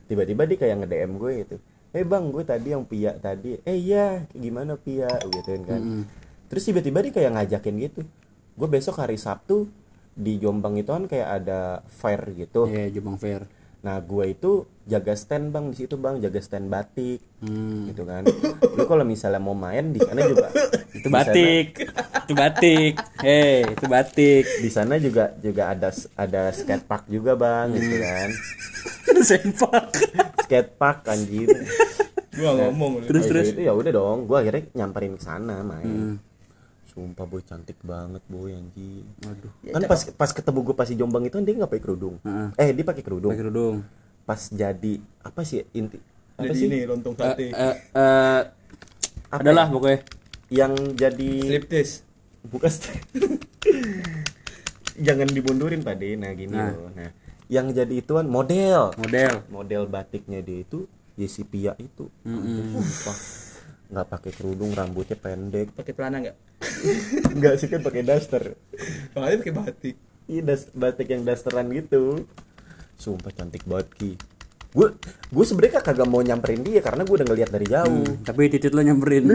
tiba-tiba 0.06 0.42
dia 0.44 0.58
kayak 0.58 0.76
nge 0.78 0.88
DM 0.88 1.12
gue 1.16 1.32
gitu 1.38 1.56
eh 1.90 2.04
bang 2.04 2.26
gue 2.28 2.44
tadi 2.44 2.68
yang 2.70 2.84
pia 2.84 3.12
tadi 3.14 3.60
eh 3.60 3.76
iya 3.76 4.24
gimana 4.32 4.74
pia 4.76 5.10
gitu 5.22 5.52
kan 5.64 5.82
Mm-mm. 5.82 6.04
terus 6.48 6.64
tiba-tiba 6.64 7.02
dia 7.02 7.12
kayak 7.12 7.32
ngajakin 7.34 7.76
gitu 7.82 8.02
gue 8.56 8.68
besok 8.68 8.96
hari 8.98 9.16
Sabtu 9.16 9.68
di 10.14 10.36
Jombang 10.38 10.76
itu 10.76 10.90
kan 10.90 11.06
kayak 11.06 11.30
ada 11.40 11.60
fair 11.88 12.20
gitu 12.34 12.68
Iya, 12.68 12.92
Jombang 12.92 13.16
Fair. 13.16 13.48
Nah, 13.80 13.96
gue 14.00 14.26
itu 14.30 14.52
jaga 14.84 15.16
stand 15.16 15.50
bang 15.50 15.72
di 15.72 15.76
situ 15.78 15.96
bang, 15.96 16.20
jaga 16.20 16.40
stand 16.40 16.68
batik, 16.68 17.24
Hmm. 17.40 17.88
gitu 17.88 18.04
kan. 18.04 18.28
Lu 18.76 18.84
kalau 18.84 19.08
misalnya 19.08 19.40
mau 19.40 19.56
main 19.56 19.90
di 19.90 20.04
sana 20.04 20.20
juga, 20.22 20.52
Itu 20.92 21.08
batik. 21.08 21.88
itu 22.20 22.34
batik. 22.36 22.94
Hei, 23.24 23.64
itu 23.64 23.86
batik. 23.88 24.44
di 24.60 24.68
sana 24.68 25.00
juga 25.00 25.31
juga 25.38 25.72
ada 25.72 25.90
ada 26.14 26.52
skate 26.52 26.84
park 26.84 27.08
juga 27.08 27.34
bang, 27.34 27.72
gitu 27.72 27.98
kan. 27.98 28.30
Sempak. 29.30 29.86
Skate 30.44 30.72
park 30.76 31.08
anjir. 31.08 31.48
Gua 32.36 32.52
ngomong. 32.58 33.04
Terus, 33.04 33.24
Nah, 33.24 33.30
terus. 33.31 33.46
Itu 33.50 33.62
ya 33.62 33.72
udah 33.72 33.92
dong, 33.92 34.18
gue 34.26 34.38
akhirnya 34.38 34.64
nyamperin 34.76 35.16
ke 35.16 35.24
sana 35.24 35.60
main. 35.62 35.88
Hmm. 35.88 36.16
Sumpah 37.00 37.24
boy 37.25 37.40
cantik 37.42 37.80
banget 37.80 38.19
boy 38.25 38.51
anjing. 38.51 39.07
Waduh. 39.22 39.51
Kan 39.69 39.81
pas 39.86 40.01
pas 40.12 40.30
ketemu 40.30 40.60
gue 40.62 40.75
pas 40.75 40.84
di 40.84 40.96
Jombang 40.96 41.24
itu 41.24 41.31
kan 41.31 41.42
dia 41.42 41.56
nggak 41.56 41.69
pakai 41.69 41.80
kerudung. 41.81 42.16
Heeh. 42.19 42.48
Eh 42.60 42.69
dia 42.69 42.84
pakai 42.84 43.00
kerudung. 43.00 43.31
Pakai 43.31 43.42
kerudung. 43.42 43.75
Pas 44.22 44.42
jadi 44.46 44.94
apa 45.22 45.42
sih 45.42 45.63
inti? 45.72 45.96
Apa 46.36 46.44
Jadi 46.46 46.57
sih? 46.57 46.68
ini 46.68 46.80
lontong 46.84 47.13
Eh, 47.13 47.19
sate. 47.22 47.46
eh, 47.48 47.75
eh, 47.94 48.42
Apa 49.25 49.40
adalah 49.40 49.66
ya? 49.66 49.72
pokoknya. 49.72 50.00
yang 50.50 50.74
jadi 50.92 51.31
Striptease. 51.40 51.96
bukan 52.44 52.68
st- 52.68 53.00
jangan 55.00 55.28
dimundurin 55.28 55.80
pak 55.80 55.95
De. 55.95 56.16
nah 56.16 56.31
gini 56.31 56.52
Nah. 56.52 56.74
loh 56.74 56.90
nah 56.92 57.12
yang 57.47 57.69
jadi 57.69 57.94
ituan 57.95 58.26
model 58.26 58.94
Model. 58.95 59.33
model 59.47 59.83
batiknya 59.85 60.40
dia 60.40 60.62
itu 60.62 60.85
Yesi 61.16 61.44
Pia 61.44 61.74
itu 61.78 62.09
Anjir, 62.21 62.66
sumpah 62.71 63.18
nggak 63.90 64.08
pakai 64.08 64.31
kerudung 64.34 64.72
rambutnya 64.78 65.18
pendek. 65.18 65.74
Pakai 65.74 65.94
celana 65.98 66.18
enggak? 66.22 66.38
nggak 67.38 67.54
sih 67.58 67.68
kan 67.68 67.81
pakai 67.81 68.02
daster. 68.06 68.54
Kalau 69.14 69.26
pakai 69.26 69.54
batik. 69.54 69.96
iya 70.30 70.42
das- 70.46 70.69
batik 70.78 71.10
yang 71.10 71.26
dasteran 71.26 71.74
gitu. 71.74 72.26
Sumpah 73.02 73.34
cantik 73.34 73.66
banget 73.66 73.90
ki. 73.98 74.12
Gue 74.69 74.94
gue 75.34 75.46
sebenarnya 75.50 75.81
kagak 75.81 76.06
mau 76.06 76.22
nyamperin 76.22 76.62
dia 76.62 76.86
karena 76.86 77.02
gue 77.02 77.16
udah 77.18 77.28
ngeliat 77.34 77.50
dari 77.50 77.66
jauh. 77.66 78.06
Hmm, 78.06 78.22
tapi 78.22 78.54
titit 78.54 78.69
lo 78.69 78.86
nyamperin. 78.86 79.26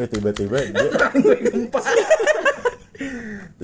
eh 0.00 0.08
tiba-tiba 0.08 0.56
dia 0.64 0.88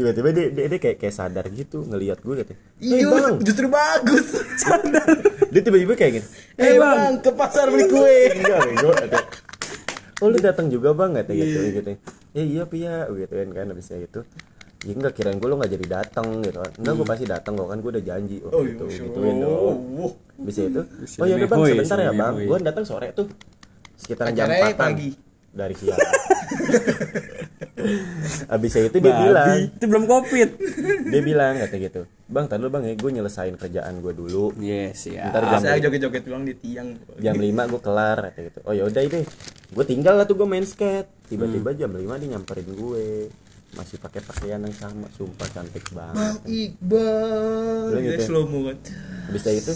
tiba-tiba 0.00 0.28
dia, 0.30 0.46
dia, 0.48 0.64
dia 0.66 0.78
kayak 0.78 0.96
kayak 0.98 1.12
sadar 1.12 1.44
gitu 1.46 1.82
ngelihat 1.82 2.18
gue 2.18 2.34
gitu. 2.38 2.52
Hey, 2.76 3.00
Iya, 3.00 3.06
bang. 3.06 3.34
justru 3.40 3.66
bagus. 3.66 4.26
dia 5.52 5.60
tiba-tiba 5.60 5.94
kayak 5.94 6.12
gitu 6.16 6.26
Eh 6.56 6.74
bang, 6.74 7.18
ke 7.18 7.30
pasar 7.30 7.68
beli 7.68 7.84
kue. 7.84 8.16
enggak 8.34 8.58
bego 8.66 8.90
kata. 8.90 9.18
oh 10.18 10.26
lu 10.26 10.36
datang 10.36 10.66
juga 10.66 10.90
bang 10.90 11.14
kata 11.14 11.30
gitu 11.30 11.58
gitu. 11.74 11.90
Ya 12.30 12.42
iya 12.42 12.62
pia 12.64 12.94
gitu 13.08 13.30
kan 13.30 13.48
kan 13.50 13.66
habis 13.68 13.88
itu 13.88 14.20
ya 14.80 14.92
enggak 14.92 15.12
kirain 15.12 15.36
gue 15.36 15.44
lu 15.44 15.56
nggak 15.56 15.72
jadi 15.72 15.86
datang 15.94 16.40
gitu 16.40 16.58
kan. 16.58 16.72
Enggak 16.74 16.94
gue 16.94 17.06
pasti 17.06 17.24
datang 17.26 17.52
kok 17.54 17.68
kan 17.68 17.78
gue 17.78 17.90
udah 17.90 18.04
janji. 18.06 18.36
Oh, 18.40 18.50
Oh, 18.50 18.62
gitu 18.62 18.84
iya, 18.86 18.98
gituin 19.02 19.36
dong 19.38 19.78
Wah. 19.94 20.12
bisa 20.40 20.60
itu 20.62 20.80
oh 21.16 21.26
ya 21.26 21.36
bang 21.42 21.60
sebentar 21.66 21.98
ya 21.98 22.12
bang. 22.12 22.34
gue 22.38 22.58
datang 22.60 22.84
sore 22.84 23.12
tuh 23.12 23.28
sekitar 23.94 24.30
jam 24.30 24.48
4 24.48 24.72
pagi. 24.74 25.12
dari 25.50 25.74
siang 25.74 25.98
habis 28.46 28.72
itu 28.74 28.96
dia 28.96 29.10
Babi. 29.10 29.22
bilang 29.22 29.56
Itu 29.70 29.84
belum 29.84 30.04
covid. 30.04 30.48
dia 31.06 31.20
bilang 31.20 31.54
kata 31.56 31.76
gitu 31.76 32.00
bang 32.26 32.46
tadi 32.46 32.62
bang 32.64 32.84
ya 32.84 32.94
gue 32.94 33.10
nyelesain 33.12 33.54
kerjaan 33.54 33.94
gue 33.98 34.12
dulu 34.12 34.54
Yes, 34.56 35.04
ya. 35.04 35.28
Ntar 35.28 35.42
jam, 35.48 35.60
Saya 35.60 35.78
joget-joget 35.80 36.22
doang 36.22 36.42
di 36.42 36.54
tiang. 36.54 36.94
jam 37.16 37.34
5 37.34 37.42
gue 37.44 37.80
kelar 37.80 38.18
kata 38.24 38.38
gitu 38.42 38.58
oh 38.62 38.72
ya 38.72 38.84
udah 38.84 39.02
deh 39.02 39.24
gue 39.70 39.84
tinggal 39.84 40.14
lah 40.14 40.24
tuh 40.24 40.34
gue 40.34 40.46
main 40.46 40.62
skate 40.62 41.10
tiba-tiba 41.26 41.74
jam 41.74 41.90
5 41.90 42.00
dia 42.16 42.28
nyamperin 42.30 42.68
gue 42.68 43.28
masih 43.70 43.96
pakai 43.96 44.20
pakaian 44.20 44.58
yang 44.58 44.72
sama 44.72 45.06
sumpah 45.10 45.46
cantik 45.48 45.86
Bang 45.90 46.10
banget 46.10 46.42
Iqbal. 46.42 47.84
Lu 47.88 47.98
Dia 47.98 48.10
gitu. 48.12 48.22
slow 48.24 48.44
mo 48.44 48.66
kan. 48.66 48.76
habis 49.26 49.42
dari 49.42 49.58
itu 49.58 49.74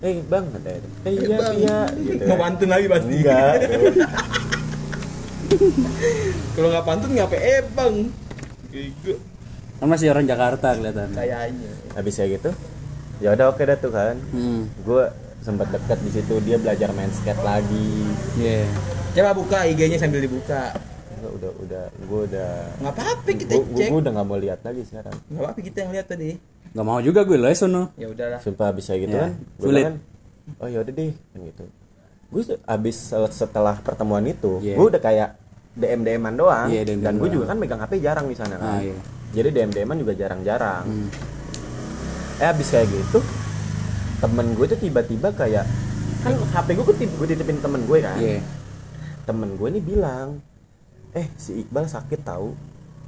eh 0.00 0.20
bang 0.22 0.44
kata 0.46 0.68
gitu 0.70 0.88
eh 1.02 1.12
iya 1.14 1.36
Bang. 1.38 1.54
iya 1.54 1.78
gitu 1.98 2.22
Mau 2.24 2.36
pantun 2.36 2.68
lagi 2.68 2.86
pasti. 2.86 3.12
enggak 3.14 3.54
Kalau 6.54 6.68
nggak 6.68 6.84
pantun 6.84 7.10
ngapain 7.12 7.40
eh 7.40 7.60
bang? 7.68 7.94
Bego. 8.68 9.14
Kan 9.74 9.86
masih 9.86 10.08
orang 10.08 10.24
Jakarta 10.24 10.68
kelihatan. 10.72 11.08
Kayaknya. 11.10 11.72
habis 11.94 12.14
ya 12.14 12.26
gitu 12.26 12.50
ya 13.16 13.30
udah 13.30 13.46
oke 13.48 13.62
dah 13.62 13.76
tuh 13.76 13.88
kan 13.88 14.18
Hmm. 14.28 14.66
gue 14.76 15.02
sempat 15.40 15.70
dekat 15.70 15.94
di 16.00 16.10
situ 16.10 16.34
dia 16.40 16.56
belajar 16.56 16.90
main 16.90 17.06
skate 17.08 17.38
lagi 17.40 18.02
Iya. 18.34 18.66
Coba 19.14 19.30
buka 19.32 19.62
IG-nya 19.62 19.94
sambil 19.96 20.18
dibuka. 20.18 20.74
Gua 21.16 21.30
udah 21.32 21.50
udah 21.56 21.84
gue 21.88 22.20
udah 22.26 22.50
Nggak 22.76 22.92
apa-apa 22.92 23.30
kita 23.32 23.52
gue 23.54 23.78
cek. 23.78 23.90
udah 23.94 24.10
nggak 24.10 24.26
mau 24.26 24.36
lihat 24.36 24.60
lagi 24.60 24.82
sekarang 24.82 25.14
Nggak 25.24 25.40
apa-apa 25.40 25.60
kita 25.62 25.78
yang 25.80 25.92
lihat 25.92 26.06
tadi. 26.06 26.30
Gak 26.68 26.82
mau 26.82 26.98
juga 26.98 27.20
gue 27.22 27.38
les 27.38 27.54
sono. 27.54 27.94
Ya 27.94 28.06
udahlah. 28.08 28.40
sumpah 28.40 28.66
habis 28.68 28.84
ya 28.84 28.96
gitu 28.96 29.14
Ya, 29.14 29.22
kan 29.22 29.32
gue 29.38 29.62
sulit. 29.64 29.84
kan 29.84 29.94
oh 30.56 30.66
ya 30.66 30.78
udah 30.80 30.92
deh 30.92 31.12
kan 31.30 31.40
gitu 31.40 31.64
gue 32.26 32.42
abis 32.60 32.96
setelah 33.30 33.78
pertemuan 33.78 34.24
itu 34.24 34.58
Iya. 34.60 34.74
gue 34.74 34.86
udah 34.88 35.00
kayak 35.00 35.28
dm 35.74 36.00
dman 36.00 36.34
doang 36.34 36.68
Iya, 36.68 36.82
DM 36.84 37.00
dan 37.00 37.14
gue 37.16 37.28
juga 37.28 37.44
kan 37.46 37.56
megang 37.56 37.78
hp 37.78 37.92
jarang 37.98 38.26
di 38.26 38.34
sana 38.34 38.54
kan 38.56 38.68
Ah, 38.68 38.80
iya. 38.80 38.94
jadi 39.32 39.48
dm 39.50 39.70
dman 39.72 39.96
juga 39.96 40.12
jarang-jarang 40.12 40.84
Hmm. 40.84 41.08
eh 42.36 42.46
abis 42.46 42.68
kayak 42.68 42.86
gitu 42.88 43.18
temen 44.18 44.46
gue 44.52 44.66
tuh 44.66 44.78
tiba-tiba 44.78 45.28
kayak 45.30 45.66
kan 46.20 46.32
hp 46.32 46.68
gue 46.72 46.84
gue 46.94 47.26
titipin 47.26 47.58
temen 47.58 47.82
gue 47.82 47.98
kan 48.00 48.16
Iya. 48.16 48.38
temen 49.24 49.48
gue 49.52 49.68
ini 49.68 49.80
bilang 49.80 50.38
eh 51.12 51.26
si 51.34 51.60
Iqbal 51.60 51.86
sakit 51.86 52.22
tahu 52.22 52.54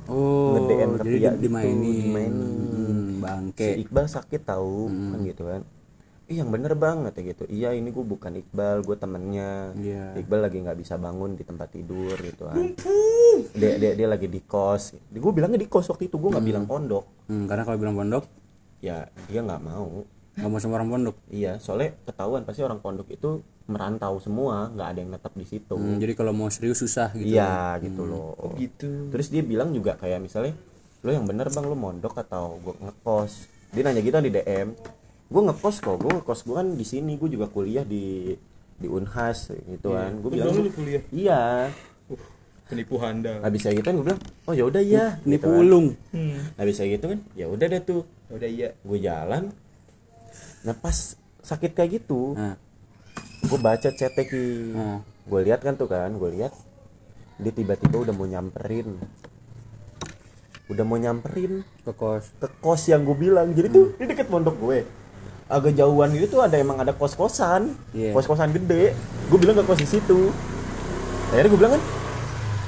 Oh, 0.07 0.55
nge-DM 0.57 0.91
ke 0.93 1.03
jadi 1.03 1.17
Pia 1.19 1.31
di- 1.33 1.41
dimainin. 1.43 1.83
gitu, 1.83 1.99
dimainin. 2.01 2.31
Hmm, 2.31 3.07
bangke. 3.19 3.67
si 3.67 3.83
Iqbal 3.83 4.07
sakit 4.07 4.39
tahu 4.41 4.87
kan 4.87 5.19
gitu 5.25 5.43
kan 5.45 5.63
Ih 6.27 6.43
yang 6.43 6.51
bener 6.51 6.75
banget 6.75 7.15
ya 7.15 7.23
gitu. 7.31 7.45
Iya 7.47 7.71
ini 7.79 7.95
gue 7.95 8.03
bukan 8.03 8.35
Iqbal 8.35 8.83
Gue 8.83 8.99
temennya. 8.99 9.71
Iya. 9.79 10.19
Iqbal 10.19 10.51
lagi 10.51 10.59
nggak 10.59 10.79
bisa 10.83 10.99
bangun 10.99 11.39
di 11.39 11.47
tempat 11.47 11.71
tidur 11.71 12.19
gitu 12.19 12.51
kan. 12.51 12.59
Dia, 13.55 13.79
dia, 13.79 13.93
dia 13.95 14.09
lagi 14.11 14.27
di 14.27 14.43
kos. 14.43 14.99
Gue 15.15 15.31
bilangnya 15.31 15.63
di 15.63 15.71
kos 15.71 15.87
waktu 15.87 16.11
itu 16.11 16.19
Gue 16.19 16.35
nggak 16.35 16.47
bilang 16.47 16.67
pondok. 16.67 17.31
Hmm, 17.31 17.47
karena 17.47 17.63
kalau 17.63 17.79
bilang 17.79 17.95
pondok, 17.95 18.27
Ya 18.83 19.07
dia 19.31 19.41
nggak 19.47 19.63
mau. 19.63 20.03
Nggak 20.35 20.51
mau 20.51 20.59
sama 20.59 20.83
orang 20.83 20.91
pondok. 20.91 21.17
Iya 21.31 21.63
soalnya 21.63 21.95
ketahuan 22.03 22.43
Pasti 22.43 22.61
orang 22.67 22.83
pondok 22.83 23.07
itu 23.07 23.47
merantau 23.71 24.19
semua 24.19 24.67
nggak 24.75 24.89
ada 24.91 24.99
yang 24.99 25.11
netap 25.15 25.31
di 25.39 25.47
situ. 25.47 25.79
Hmm, 25.79 26.03
jadi 26.03 26.19
kalau 26.19 26.35
mau 26.35 26.51
serius 26.51 26.83
susah 26.83 27.15
gitu. 27.15 27.39
Iya 27.39 27.79
gitu 27.87 28.03
loh. 28.03 28.35
Gitu. 28.59 29.15
Terus 29.15 29.31
dia 29.31 29.47
bilang 29.47 29.71
juga 29.71 29.95
kayak 29.95 30.19
misalnya 30.19 30.59
lo 31.07 31.11
yang 31.15 31.23
bener 31.23 31.47
bang 31.55 31.65
lo 31.71 31.79
mondok 31.79 32.19
atau 32.19 32.59
gue 32.59 32.75
ngekos? 32.83 33.47
Dia 33.71 33.87
nanya 33.87 34.03
gitu 34.03 34.19
di 34.27 34.35
DM 34.35 34.75
gue 35.27 35.43
ngekos 35.43 35.77
kok 35.79 35.97
gue 35.97 36.11
ngekos 36.13 36.41
gue 36.43 36.55
kan 36.55 36.69
di 36.71 36.83
sini 36.83 37.15
gue 37.15 37.29
juga 37.29 37.47
kuliah 37.47 37.83
di 37.83 38.35
di 38.77 38.87
Unhas 38.87 39.51
gitu 39.51 39.93
kan 39.93 40.13
gue 40.17 40.31
bilang 40.33 40.55
Lu 40.55 40.71
kuliah. 40.71 41.03
iya 41.11 41.43
Penipu 42.67 42.99
handal. 42.99 43.41
habis 43.41 43.63
kayak 43.63 43.79
gitu 43.79 43.87
kan 43.87 43.95
gue 43.95 44.05
bilang 44.05 44.21
oh 44.45 44.53
ya 44.53 44.65
udah 44.65 44.83
ya 44.83 45.07
Ini 45.21 45.35
gitu 45.35 45.45
kan. 45.45 45.51
pulung. 45.53 45.87
Hmm. 46.11 46.39
habis 46.55 46.75
kayak 46.77 46.91
gitu 46.95 47.07
kan 47.09 47.19
ya 47.33 47.47
udah 47.47 47.67
deh 47.67 47.83
tuh 47.83 48.03
Ya 48.27 48.33
Udah 48.33 48.49
iya. 48.49 48.69
gue 48.77 48.99
jalan 49.01 49.43
nah 50.63 50.75
pas 50.75 50.97
sakit 51.41 51.73
kayak 51.73 51.91
gitu 51.97 52.35
Nah, 52.35 52.59
gue 53.41 53.59
baca 53.61 53.87
Hmm. 53.87 54.99
gue 55.25 55.41
lihat 55.43 55.61
kan 55.61 55.75
tuh 55.75 55.87
kan 55.87 56.11
gue 56.11 56.31
lihat 56.33 56.55
dia 57.37 57.51
tiba-tiba 57.51 57.97
udah 58.01 58.11
mau 58.11 58.25
nyamperin 58.25 58.99
udah 60.67 60.83
mau 60.83 60.97
nyamperin 60.97 61.63
ke 61.79 61.93
kos. 61.93 62.35
ke 62.35 62.49
kos 62.59 62.83
yang 62.87 63.03
gue 63.03 63.15
bilang 63.15 63.51
jadi 63.51 63.69
tuh 63.69 63.95
ini 63.97 64.07
deket 64.07 64.27
pondok 64.27 64.55
gue 64.57 64.79
agak 65.47 65.73
jauhan 65.73 66.11
gitu 66.11 66.27
tuh 66.29 66.43
ada 66.43 66.57
emang 66.57 66.77
ada 66.77 66.91
kos 66.91 67.15
kosan 67.15 67.75
Iya. 67.93 68.11
kos 68.13 68.27
kosan 68.27 68.51
gede. 68.51 68.95
Gue 69.27 69.39
bilang 69.39 69.55
ke 69.55 69.63
kos 69.63 69.79
di 69.79 69.89
situ. 69.89 70.31
Akhirnya 71.31 71.49
gue 71.49 71.59
bilang 71.59 71.75
kan 71.75 71.83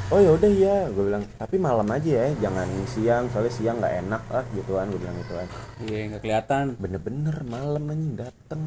oh 0.09 0.19
ya 0.19 0.31
udah 0.33 0.49
ya 0.49 0.77
gue 0.89 1.05
bilang 1.05 1.21
tapi 1.37 1.61
malam 1.61 1.85
aja 1.85 2.09
ya 2.09 2.29
jangan 2.41 2.65
siang 2.89 3.29
soalnya 3.29 3.53
siang 3.53 3.77
nggak 3.77 3.95
enak 4.03 4.23
lah 4.27 4.45
gitu 4.57 4.71
kan 4.73 4.89
gue 4.89 4.97
bilang 4.97 5.17
gitu 5.21 5.33
kan 5.37 5.49
Iya, 5.85 5.99
nggak 6.09 6.23
kelihatan. 6.25 6.65
bener-bener 6.81 7.37
malam 7.45 7.83
anjing 7.85 8.15
dateng. 8.17 8.63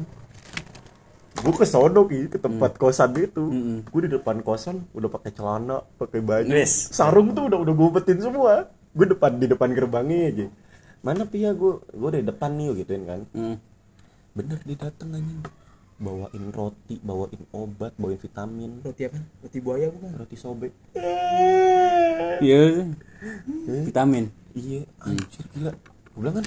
Gue 1.42 1.54
ke 1.58 1.66
sono 1.66 2.06
ke 2.06 2.38
tempat 2.38 2.78
kosan 2.78 3.10
itu. 3.18 3.42
Mm-mm. 3.42 3.78
gue 3.82 4.00
di 4.06 4.10
depan 4.12 4.38
kosan 4.40 4.86
udah 4.94 5.10
pakai 5.10 5.34
celana 5.34 5.82
pakai 5.98 6.22
baju. 6.22 6.46
Yes. 6.46 6.94
sarung 6.94 7.34
tuh 7.34 7.50
udah 7.50 7.58
udah 7.58 7.74
gue 7.74 7.88
betin 7.90 8.18
semua. 8.22 8.70
Gue 8.94 9.10
depan 9.10 9.40
di 9.40 9.50
depan 9.50 9.74
gerbangnya 9.74 10.20
aja. 10.28 10.46
Mana 11.02 11.26
pia 11.26 11.50
gue 11.50 11.82
gue 11.82 12.10
di 12.14 12.24
depan 12.24 12.54
nih 12.54 12.66
gituin 12.78 13.02
kan. 13.02 13.20
Hmm. 13.34 13.56
Bener 14.32 14.58
dia 14.64 14.76
dateng 14.78 15.12
anjing. 15.12 15.40
Bawain 16.02 16.44
roti 16.50 16.98
bawain 16.98 17.42
obat 17.54 17.92
bawain 17.94 18.18
vitamin. 18.18 18.80
Roti 18.82 19.02
apa? 19.06 19.18
Roti 19.44 19.58
buaya 19.62 19.86
bukan? 19.92 20.10
roti 20.18 20.36
sobek 20.36 20.72
Iya. 22.42 22.90
Vitamin. 23.86 24.26
iya 24.52 24.82
anjir 25.00 25.44
gila. 25.54 25.72
Gue 26.12 26.20
bilang 26.20 26.34
kan 26.42 26.46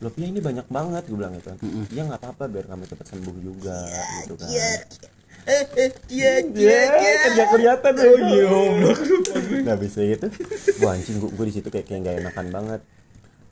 lo 0.00 0.08
pia 0.08 0.24
ini 0.28 0.40
banyak 0.40 0.66
banget 0.72 1.02
gue 1.08 1.16
bilang 1.18 1.32
gitu 1.36 1.52
kan. 1.52 1.58
Iya 1.92 2.02
nggak 2.08 2.20
apa-apa 2.22 2.44
biar 2.48 2.64
kamu 2.68 2.84
cepat 2.88 3.06
sembuh 3.12 3.36
juga 3.42 3.76
gitu 4.24 4.34
kan. 4.40 4.48
Eh 5.46 5.64
eh 5.78 5.90
iya 6.10 6.30
Iya, 6.42 6.78
kan 6.90 7.30
gak 7.38 7.48
kelihatan. 7.54 7.92
Oh 8.02 8.18
iya 8.18 8.44
Nah 9.62 9.76
bisa 9.78 10.02
gitu 10.02 10.26
Wah 10.82 10.94
anjing 10.98 11.22
gue, 11.22 11.44
di 11.46 11.54
situ 11.54 11.68
kayak 11.70 11.86
kayak 11.86 12.00
gak 12.02 12.16
enakan 12.22 12.46
banget. 12.50 12.80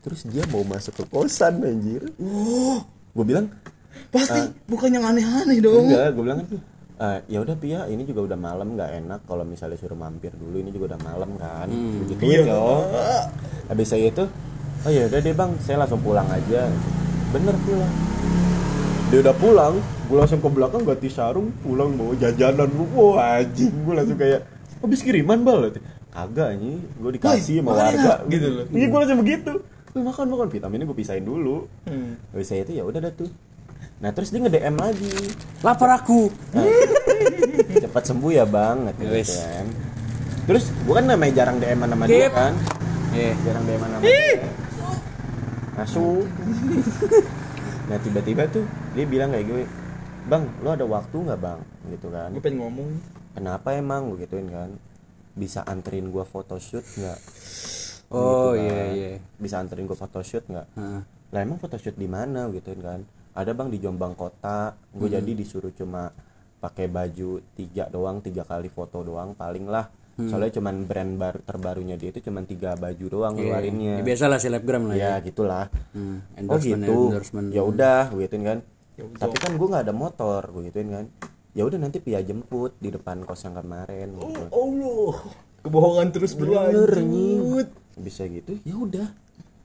Terus 0.03 0.21
dia 0.29 0.45
mau 0.51 0.67
masuk 0.67 0.95
ke 1.01 1.05
kosan 1.07 1.63
anjir. 1.63 2.03
Oh, 2.19 2.83
Gue 3.15 3.25
bilang 3.25 3.47
pasti 4.11 4.41
bukan 4.67 4.91
yang 4.91 5.05
aneh-aneh 5.07 5.59
dong. 5.63 5.87
Enggak, 5.91 6.09
gue 6.15 6.23
bilang 6.23 6.39
kan 6.43 6.47
"Ah, 6.95 7.19
ya 7.27 7.43
udah 7.43 7.57
Pia 7.59 7.91
ini 7.91 8.07
juga 8.07 8.27
udah 8.31 8.39
malam 8.39 8.79
nggak 8.79 8.91
enak 9.03 9.21
kalau 9.27 9.43
misalnya 9.43 9.75
suruh 9.75 9.99
mampir 9.99 10.31
dulu 10.35 10.63
ini 10.63 10.71
juga 10.71 10.95
udah 10.95 11.01
malam 11.03 11.31
kan. 11.39 11.67
Begituin 11.71 12.47
dong. 12.47 12.87
Habis 13.71 13.87
saya 13.91 14.11
itu 14.11 14.25
oh 14.85 14.91
ya 14.93 15.09
udah 15.09 15.19
deh 15.19 15.35
bang 15.35 15.51
saya 15.63 15.77
langsung 15.83 16.03
pulang 16.03 16.27
aja. 16.29 16.71
Bener 17.31 17.55
pulang 17.63 17.93
dia 19.13 19.21
udah 19.21 19.37
pulang 19.37 19.75
gue 20.11 20.17
langsung 20.17 20.41
ke 20.43 20.49
belakang 20.51 20.83
ganti 20.83 21.07
sarung 21.07 21.55
pulang 21.63 21.95
bawa 21.95 22.19
jajanan 22.19 22.67
wah 22.97 23.39
anjing 23.39 23.71
gue 23.71 23.95
langsung 23.95 24.19
kayak 24.19 24.43
habis 24.83 25.01
kiriman 25.07 25.45
bal. 25.47 25.71
Kagak 26.11 26.59
ini 26.59 26.83
gue 26.99 27.11
dikasih 27.15 27.63
sama 27.63 27.79
makan 27.79 27.95
warga 27.95 28.15
gitu 28.27 28.47
loh. 28.51 28.65
iya 28.71 28.87
gue 28.91 28.99
langsung 28.99 29.21
begitu. 29.23 29.53
"Lu 29.55 29.63
makan 30.03 30.27
makan. 30.33 30.49
Vitaminnya 30.51 30.87
gue 30.89 30.99
pisahin 30.99 31.23
dulu. 31.23 31.71
Hmm. 31.87 32.19
saya 32.43 32.67
itu 32.67 32.75
ya 32.75 32.83
udah 32.83 32.99
dah 32.99 33.15
tuh. 33.15 33.31
Nah 34.03 34.11
terus 34.11 34.35
dia 34.35 34.41
nge 34.43 34.53
DM 34.53 34.77
lagi. 34.77 35.15
Lapar 35.63 36.03
aku. 36.03 36.29
cepat 37.85 38.03
sembuh 38.11 38.31
ya 38.35 38.45
bang 38.49 38.91
gitu 38.91 39.07
kan. 39.07 39.67
Terus 40.45 40.65
gua 40.85 41.01
kan 41.01 41.07
namanya 41.09 41.33
jarang 41.45 41.57
DM 41.63 41.79
sama 41.87 42.05
dia 42.05 42.29
kan. 42.29 42.53
Iya. 43.15 43.33
jarang 43.47 43.65
DM 43.65 43.81
sama 43.81 43.97
dia. 44.03 44.37
Asu 45.75 46.23
nah 47.85 48.01
tiba-tiba 48.01 48.49
tuh 48.49 48.65
dia 48.97 49.05
bilang 49.05 49.29
kayak 49.29 49.45
gue 49.45 49.63
bang 50.25 50.49
lo 50.65 50.73
ada 50.73 50.87
waktu 50.89 51.17
nggak 51.21 51.41
bang? 51.41 51.61
Gitu 51.93 52.09
kan. 52.11 52.29
Gue 52.33 52.43
pengen 52.43 52.65
ngomong. 52.65 52.89
kenapa 53.35 53.77
emang? 53.77 54.11
Gue 54.11 54.25
gituin 54.25 54.49
kan. 54.49 54.71
Bisa 55.35 55.67
anterin 55.67 56.15
gua 56.15 56.23
photoshoot 56.23 56.85
nggak 56.97 57.19
Oh 58.15 58.51
Gitu 58.53 58.63
iya 58.63 58.73
kan. 58.73 58.89
iya. 58.93 59.11
bisa 59.37 59.55
anterin 59.57 59.85
gua 59.85 59.97
photoshoot 59.97 60.45
nggak 60.45 60.67
Heeh. 60.73 61.01
lah 61.29 61.41
emang 61.41 61.59
photoshoot 61.59 61.95
di 61.95 62.07
mana 62.07 62.47
gituin 62.49 62.79
kan 62.79 63.01
ada 63.33 63.51
bang 63.51 63.67
di 63.67 63.79
Jombang 63.79 64.15
kota 64.15 64.59
gue 64.89 65.05
Hmm. 65.05 65.17
jadi 65.17 65.31
disuruh 65.35 65.71
cuma 65.71 66.15
pakai 66.57 66.87
baju 66.87 67.31
tiga 67.53 67.87
doang 67.87 68.19
tiga 68.19 68.43
kali 68.43 68.69
foto 68.69 69.03
doang 69.03 69.35
paling 69.35 69.67
lah 69.67 69.91
soalnya 70.17 70.55
cuman 70.55 70.87
brand 70.87 71.13
bar 71.15 71.43
terbarunya 71.43 71.95
dia 71.95 72.09
itu 72.09 72.23
cuman 72.23 72.45
tiga 72.45 72.73
baju 72.75 73.05
doang 73.05 73.33
Hmm. 73.33 73.41
Iya. 73.41 73.51
ngeluarinnya 73.51 73.95
Ya, 73.95 74.05
biasa 74.05 74.25
lah 74.25 74.39
selebgram 74.39 74.83
lah 74.87 74.95
ya. 74.95 75.11
ya 75.11 75.15
gitulah 75.21 75.67
Hmm, 75.91 76.23
oh 76.23 76.39
endorsement 76.39 76.81
gitu 76.81 76.95
endorsement. 77.11 77.49
ya 77.51 77.63
udah 77.63 78.01
gue 78.09 78.21
gituin 78.23 78.45
kan 78.45 78.59
tapi 79.13 79.37
kan 79.37 79.53
gue 79.53 79.67
nggak 79.67 79.85
ada 79.85 79.93
motor 79.93 80.41
gue 80.47 80.63
gituin 80.65 80.89
kan 80.89 81.05
ya 81.51 81.63
udah 81.63 81.77
nanti 81.77 81.99
pia 81.99 82.19
jemput 82.21 82.79
di 82.79 82.89
depan 82.89 83.23
kos 83.23 83.43
yang 83.43 83.55
kemarin 83.57 84.11
gitu. 84.13 84.43
Allah. 84.49 85.15
Kebohongan 85.61 86.09
terus 86.11 86.33
bener 86.33 86.51
berlanjut. 86.71 86.95
anjing. 86.95 87.39
Bisa 87.99 88.27
gitu. 88.27 88.59
Ya 88.67 88.75
udah. 88.79 89.09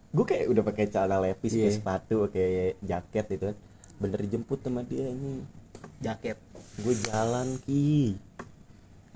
Gue 0.10 0.26
kayak 0.26 0.50
udah 0.50 0.64
pakai 0.66 0.90
celana 0.90 1.22
Iya. 1.22 1.38
pakai 1.38 1.70
sepatu 1.70 2.14
pakai 2.30 2.78
jaket 2.82 3.26
gitu 3.38 3.44
kan. 3.54 3.58
Bener 4.02 4.20
dijemput 4.26 4.60
sama 4.62 4.82
dia 4.86 5.10
ini. 5.10 5.46
Jaket. 6.02 6.38
gue 6.80 6.96
jalan 6.96 7.60
ki. 7.68 8.16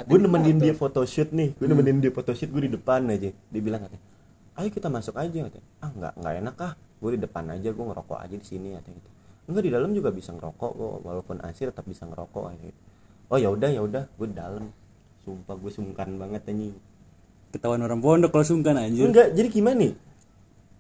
Gue 0.03 0.20
nemenin 0.20 0.60
dia 0.60 0.75
photoshoot 0.75 1.32
nih. 1.32 1.55
Gue 1.55 1.67
nemenin 1.72 2.03
dia 2.03 2.12
photoshoot 2.12 2.51
gue 2.51 2.67
di 2.67 2.72
depan 2.75 3.08
aja. 3.08 3.32
Dia 3.32 3.62
bilang 3.63 3.88
katanya 3.88 4.13
ayo 4.58 4.70
kita 4.70 4.88
masuk 4.89 5.17
aja 5.17 5.39
katanya. 5.50 5.67
Ah 5.82 5.89
nggak 5.89 6.13
nggak 6.20 6.34
enak 6.46 6.55
ah. 6.62 6.74
Gue 7.01 7.17
di 7.17 7.22
depan 7.25 7.43
aja 7.51 7.70
gue 7.74 7.86
ngerokok 7.86 8.20
aja 8.22 8.36
di 8.38 8.46
sini 8.46 8.77
katanya 8.77 8.98
gitu. 9.01 9.10
Enggak 9.43 9.63
di 9.67 9.72
dalam 9.75 9.89
juga 9.91 10.10
bisa 10.13 10.32
ngerokok 10.32 10.72
kok 10.72 10.93
walaupun 11.03 11.38
asir 11.43 11.67
tetap 11.74 11.84
bisa 11.89 12.08
ngerokok 12.08 12.43
aja 12.53 12.63
gitu. 12.63 12.82
Oh 13.34 13.38
ya 13.41 13.50
udah 13.51 13.70
ya 13.74 13.82
udah. 13.84 14.03
Gue 14.15 14.27
di 14.29 14.38
dalam. 14.38 14.70
Sumpah 15.24 15.55
gue 15.55 15.72
sungkan 15.72 16.10
banget 16.20 16.43
anjing 16.51 16.75
Ketahuan 17.53 17.79
orang 17.79 18.01
pondok 18.01 18.33
kalau 18.33 18.41
sungkan 18.43 18.75
anjir. 18.75 19.05
enggak 19.05 19.29
jadi 19.31 19.48
gimana 19.48 19.77
nih? 19.79 19.93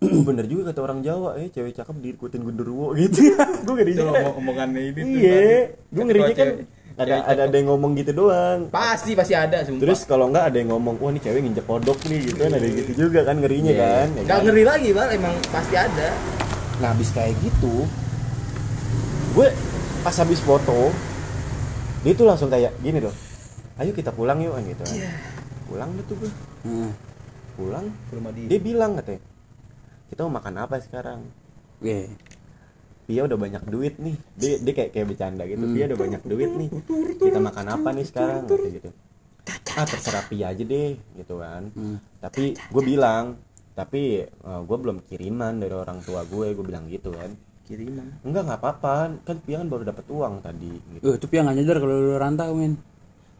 Bener 0.27 0.45
juga 0.45 0.73
kata 0.73 0.79
orang 0.81 0.99
Jawa 0.99 1.37
eh 1.37 1.47
cewek 1.47 1.71
cakep 1.71 1.95
diikutin 1.95 2.41
genderuwo 2.41 2.91
gitu. 2.93 3.29
Gue 3.65 3.73
ngeri 3.77 3.93
kan 3.93 4.05
ngomong 4.09 4.33
omongannya 4.35 4.81
ini 4.83 4.91
tuh 4.91 5.05
iya 5.13 5.43
gue 5.87 6.03
ngerinya 6.03 6.33
kan. 6.33 6.47
ada 6.93 7.13
ada 7.25 7.41
ada 7.45 7.55
yang 7.55 7.69
ngomong 7.69 7.93
gitu 7.95 8.11
doang. 8.11 8.67
Pasti 8.67 9.13
pasti 9.13 9.33
ada 9.33 9.61
sumpah. 9.61 9.81
terus 9.81 10.01
kalau 10.03 10.27
nggak 10.27 10.45
ada 10.49 10.57
yang 10.59 10.69
ngomong 10.69 10.97
wah 10.97 11.09
ini 11.09 11.17
cewek 11.17 11.41
nginjek 11.41 11.65
kodok 11.65 11.97
nih 12.05 12.19
gitu 12.23 12.37
kan 12.39 12.51
ada 12.51 12.67
gitu 12.67 12.91
juga 12.99 13.19
kan 13.21 13.35
ngerinya 13.37 13.73
kan. 13.73 14.07
Ya 14.11 14.21
Gak 14.23 14.29
kan? 14.29 14.41
ngeri 14.43 14.63
lagi 14.63 14.89
bal, 14.91 15.09
emang 15.09 15.35
pasti 15.49 15.75
ada. 15.75 16.09
nah 16.75 16.89
habis 16.89 17.09
kayak 17.09 17.37
gitu 17.39 17.85
gue 19.31 19.47
pas 20.01 20.15
habis 20.15 20.37
foto 20.37 20.89
dia 22.01 22.13
tuh 22.13 22.25
langsung 22.25 22.49
kayak 22.49 22.73
gini 22.77 22.97
loh 22.97 23.13
ayo 23.77 23.89
kita 23.89 24.09
pulang 24.09 24.37
yuk 24.37 24.53
kan 24.53 24.63
gitu 24.67 24.83
kan. 24.83 24.97
Pulang 25.65 25.89
deh 25.93 26.05
tuh 26.05 26.15
gue 26.17 26.31
Hmm. 26.63 26.91
pulang. 27.53 27.85
Ke 28.07 28.13
rumah 28.17 28.31
dia. 28.31 28.47
dia 28.47 28.59
bilang 28.59 28.91
katanya 28.95 29.21
kita 30.07 30.19
mau 30.23 30.33
makan 30.37 30.55
apa 30.61 30.75
sekarang? 30.77 31.19
Oke. 31.81 32.05
Pia 33.03 33.27
udah 33.27 33.35
banyak 33.35 33.63
duit 33.67 33.99
nih. 33.99 34.15
Dia, 34.37 34.61
dia 34.63 34.73
kayak 34.73 34.89
kayak 34.93 35.07
bercanda 35.11 35.43
gitu. 35.43 35.65
Pia 35.69 35.91
udah 35.91 35.99
banyak 35.99 36.21
duit 36.23 36.51
nih. 36.53 36.69
Kita 37.17 37.39
makan 37.41 37.65
apa 37.67 37.89
nih 37.91 38.05
sekarang? 38.07 38.43
kata 38.47 38.69
gitu. 38.71 38.89
Ah 39.73 39.83
terserah 39.83 40.23
Pia 40.29 40.53
aja 40.53 40.63
deh 40.63 40.95
gitu 41.17 41.41
kan. 41.41 41.67
Hmm. 41.73 41.97
tapi 42.21 42.53
gue 42.53 42.83
bilang 42.85 43.35
tapi 43.73 44.21
gue 44.39 44.77
belum 44.77 45.01
kiriman 45.03 45.57
dari 45.57 45.73
orang 45.73 45.99
tua 45.99 46.23
gue 46.23 46.53
gue 46.53 46.63
bilang 46.63 46.85
gitu 46.87 47.09
kan. 47.11 47.33
Kiriman. 47.63 48.21
enggak 48.21 48.43
nggak 48.47 48.59
apa-apa. 48.61 48.95
Kan 49.25 49.37
Pia 49.41 49.59
kan 49.59 49.67
baru 49.67 49.83
dapat 49.83 50.05
uang 50.07 50.33
tadi 50.39 50.71
gitu. 50.93 51.03
Eh, 51.03 51.15
itu 51.17 51.25
Pia 51.25 51.41
nggak 51.41 51.55
nyadar 51.57 51.77
kalau 51.81 51.95
lu 51.97 52.15
rantau, 52.15 52.53
men. 52.53 52.77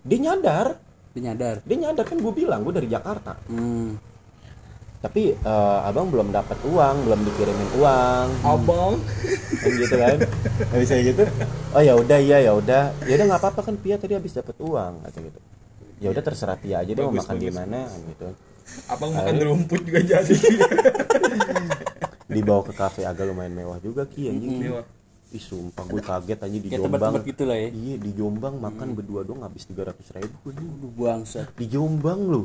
dia 0.03 0.19
nyadar 0.19 0.75
Dia 1.13 1.21
nyadar. 1.29 1.61
dia 1.61 1.77
nyadar 1.77 2.05
kan 2.09 2.17
gue 2.17 2.33
bilang 2.33 2.65
gue 2.65 2.73
dari 2.73 2.89
Jakarta. 2.89 3.37
Hmm. 3.45 3.97
tapi 5.03 5.35
eh, 5.35 5.79
abang 5.83 6.07
belum 6.07 6.31
dapat 6.31 6.55
uang 6.63 6.95
belum 7.03 7.27
dikirimin 7.27 7.69
uang. 7.75 8.27
Abang. 8.39 8.95
kan 9.59 9.71
gitu 9.75 9.95
kan? 9.99 10.17
Nggak 10.71 10.79
bisa 10.79 10.93
gitu? 11.03 11.23
Oh 11.75 11.83
ya 11.83 11.93
udah 11.99 12.17
iya 12.23 12.39
ya 12.39 12.55
udah. 12.55 12.95
Ya 13.03 13.19
udah 13.19 13.25
nggak 13.35 13.41
apa-apa 13.43 13.61
kan 13.67 13.75
Pia 13.83 13.99
tadi 13.99 14.15
habis 14.15 14.31
dapat 14.31 14.55
uang 14.63 15.03
kata 15.03 15.19
gitu. 15.27 15.39
Ya 15.99 16.07
udah 16.07 16.23
terserah 16.23 16.55
Pia 16.55 16.87
aja 16.87 16.91
deh 16.95 17.03
mau 17.03 17.19
makan 17.19 17.35
di 17.35 17.51
mana 17.51 17.83
kan 17.83 17.99
gitu. 17.99 18.27
Abang 18.87 19.11
makan 19.11 19.35
rumput 19.43 19.81
juga 19.83 19.99
jadi. 20.07 20.35
dibawa 22.31 22.61
ke 22.65 22.73
kafe 22.73 23.03
agak 23.03 23.27
lumayan 23.27 23.53
mewah 23.53 23.77
juga 23.83 24.07
ki 24.07 24.31
anjing. 24.31 24.71
Mewah. 24.71 24.87
Ih 25.33 25.41
sumpah 25.41 25.83
gue 25.83 25.97
kaget 25.99 26.39
aja 26.39 26.53
di 26.53 26.61
Kayak 26.63 26.77
Jombang 26.79 26.93
tempat-tempat 26.93 27.23
gitu 27.25 27.43
lah 27.43 27.57
ya. 27.57 27.69
iya 27.69 27.95
di 27.97 28.11
Jombang 28.11 28.55
makan 28.55 28.87
berdua 28.93 29.21
dong 29.21 29.41
habis 29.41 29.63
tiga 29.63 29.83
ratus 29.83 30.07
ribu 30.11 30.37
anjing. 30.45 30.69
Aduh, 30.71 30.91
bangsat. 30.95 31.47
di 31.53 31.65
Jombang 31.67 32.19
lu 32.23 32.43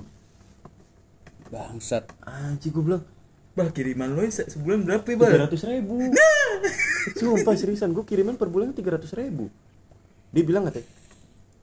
Bangsat. 1.47 2.05
anjing 2.21 2.71
gue 2.71 2.83
bilang 2.83 3.05
Bah 3.51 3.69
kiriman 3.69 4.09
lo 4.09 4.23
se- 4.27 4.47
sebulan 4.47 4.83
berapa 4.83 5.05
ya 5.05 5.17
tiga 5.19 5.39
ratus 5.43 5.63
ribu 5.65 5.99
sumpah 7.19 7.55
seriusan 7.55 7.91
gue 7.91 8.05
kiriman 8.05 8.35
per 8.35 8.47
bulan 8.47 8.71
tiga 8.71 8.95
ratus 8.95 9.13
ribu 9.13 9.51
dia 10.29 10.43
bilang 10.43 10.65
katanya 10.65 10.87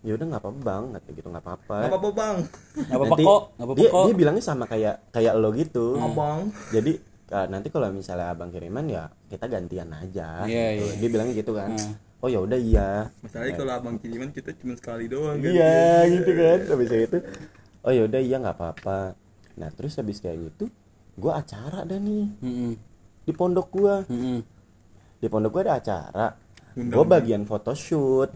ya 0.02 0.14
udah 0.14 0.26
nggak 0.28 0.42
apa-apa 0.42 0.60
bang 0.60 0.84
kata 0.92 1.10
gitu 1.12 1.28
nggak 1.28 1.42
apa-apa 1.42 1.78
Gak 1.80 1.90
apa-apa 1.90 2.10
bang. 2.12 2.38
Nggak 2.76 2.86
apa-apa 2.92 3.06
Nanti 3.08 3.24
kok, 3.24 3.42
nggak 3.48 3.66
apa-apa 3.66 3.80
dia, 3.80 3.90
kok. 3.90 4.04
dia 4.04 4.16
bilangnya 4.16 4.44
sama 4.44 4.64
kayak 4.66 4.96
kayak 5.10 5.34
lo 5.34 5.50
gitu 5.52 5.86
Abang. 5.96 6.40
jadi 6.70 6.92
uh, 7.36 7.46
nanti 7.46 7.68
kalau 7.68 7.92
misalnya 7.92 8.32
abang 8.32 8.48
kiriman 8.48 8.88
ya 8.88 9.04
kita 9.28 9.46
gantian 9.46 9.92
aja 9.92 10.48
Iya, 10.48 10.66
gitu. 10.74 10.86
iya. 10.86 10.96
dia 10.96 11.10
bilangnya 11.10 11.36
gitu 11.36 11.52
kan 11.52 11.70
Hmm. 11.70 11.94
oh 12.18 12.30
ya 12.30 12.40
udah 12.40 12.56
iya 12.58 12.90
Masalahnya 13.20 13.54
kalau 13.54 13.74
abang 13.76 13.96
kiriman 13.98 14.30
kita 14.30 14.56
cuma 14.56 14.74
sekali 14.74 15.06
doang 15.06 15.38
kan. 15.38 15.52
iya 15.52 15.76
gitu 16.10 16.32
kan 16.34 16.60
habis 16.66 16.88
gitu 16.90 17.18
oh 17.82 17.92
ya 17.92 18.02
udah 18.04 18.18
iya 18.20 18.36
nggak 18.40 18.56
apa-apa 18.56 19.00
nah 19.54 19.70
terus 19.70 19.96
habis 19.96 20.18
kayak 20.18 20.40
gitu 20.46 20.72
gua 21.14 21.40
acara 21.40 21.84
dah 21.84 21.96
nih 21.98 22.26
Hmm. 22.40 22.74
di 23.22 23.32
pondok 23.32 23.68
gua 23.70 23.96
Hmm. 24.06 24.40
di 25.16 25.28
pondok 25.28 25.52
gua 25.52 25.62
ada 25.66 25.76
acara 25.78 26.26
gua 26.74 27.06
bagian 27.06 27.44
photoshoot 27.44 28.32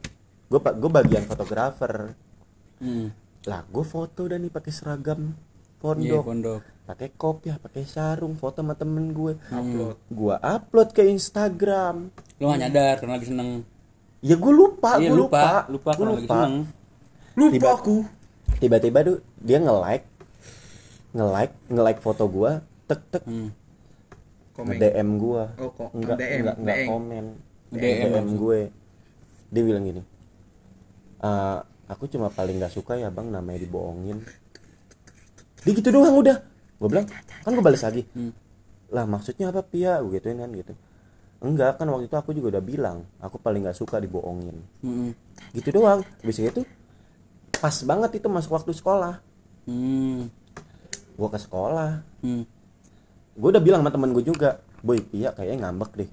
gua 0.45 0.59
pa- 0.59 0.73
gua 0.73 0.91
bagian 0.93 1.23
fotografer 1.23 2.13
Hmm. 2.77 3.11
lah 3.43 3.63
gua 3.65 3.83
foto 3.83 4.25
dah 4.25 4.35
nih 4.35 4.47
pakai 4.47 4.69
seragam 4.69 5.35
Pondok 5.79 6.23
pondok. 6.23 6.61
pakai 6.83 7.09
kopiah 7.11 7.55
pakai 7.55 7.83
sarung 7.83 8.33
foto 8.33 8.59
sama 8.59 8.73
temen 8.73 9.09
gue 9.09 9.37
Upload. 9.47 9.95
gua 10.09 10.35
upload 10.39 10.89
ke 10.89 11.05
Instagram 11.05 12.09
Lu 12.35 12.45
nggak 12.45 12.59
nyadar 12.59 12.93
karena 12.97 13.13
lagi 13.13 13.27
seneng. 13.27 13.49
ya 14.19 14.35
gue 14.35 14.51
lupa 14.51 14.97
Iya, 14.97 15.07
gue 15.07 15.17
lupa, 15.17 15.45
lupa 15.65 15.91
lupa 15.91 15.91
lagi 15.93 16.01
lupa 16.19 16.33
seneng. 16.35 16.55
Lupa 17.33 17.53
Tiba- 17.53 17.73
aku. 17.73 17.97
tiba-tiba 18.57 18.99
tuh 19.01 19.17
dia 19.37 19.57
nge 19.57 19.75
like 19.77 20.05
nge 21.09 21.25
like 21.27 21.53
nge 21.65 21.81
like 21.81 21.99
foto 21.99 22.23
gua 22.25 22.51
tek 22.85 22.99
tek 23.07 23.23
Hmm. 23.23 23.49
Komen. 24.51 24.75
DM 24.75 25.09
gua 25.15 25.43
Oh, 25.55 25.71
kok 25.71 25.89
enggak 25.93 26.17
DM, 26.17 26.39
enggak 26.41 26.55
enggak 26.57 26.75
DM. 26.75 26.87
komen 26.89 27.25
DM 27.71 28.09
DM, 28.09 28.27
gue 28.35 28.59
dia 29.47 29.63
bilang 29.63 29.83
gini 29.85 30.01
"Eh, 31.19 31.57
aku 31.87 32.03
cuma 32.05 32.27
paling 32.27 32.57
nggak 32.57 32.73
suka 32.73 32.93
ya 32.93 33.07
bang 33.07 33.29
namanya 33.29 33.61
dibohongin 33.61 34.19
dia 35.63 35.73
gitu 35.75 35.89
doang 35.91 36.15
udah. 36.19 36.37
Gue 36.79 36.87
bilang 36.87 37.07
kan 37.43 37.51
gue 37.51 37.63
balas 37.63 37.83
lagi. 37.83 38.03
Hmm. 38.15 38.31
lah 38.89 39.05
maksudnya 39.05 39.53
apa 39.53 39.61
pia? 39.61 39.99
Gue 40.01 40.17
gituin 40.17 40.39
kan 40.39 40.49
gitu. 40.55 40.73
Enggak 41.39 41.79
kan 41.79 41.87
waktu 41.91 42.09
itu 42.09 42.15
aku 42.19 42.31
juga 42.35 42.57
udah 42.57 42.63
bilang 42.63 42.97
aku 43.19 43.39
paling 43.39 43.63
nggak 43.67 43.77
suka 43.77 43.99
dibohongin. 43.99 44.57
Hmm. 44.81 45.11
gitu 45.51 45.75
doang. 45.75 46.01
Habis 46.23 46.39
itu 46.39 46.61
pas 47.59 47.75
banget 47.83 48.23
itu 48.23 48.27
masuk 48.31 48.55
waktu 48.55 48.71
sekolah. 48.71 49.19
Hmm. 49.67 50.31
gue 51.19 51.29
ke 51.29 51.39
sekolah. 51.39 51.99
Hmm. 52.23 52.43
gue 53.39 53.49
udah 53.55 53.63
bilang 53.63 53.79
sama 53.83 53.91
temen 53.91 54.11
gue 54.11 54.23
juga 54.23 54.59
boy 54.83 54.99
pia 55.03 55.35
kayaknya 55.35 55.67
ngambek 55.67 55.91
deh. 55.99 56.09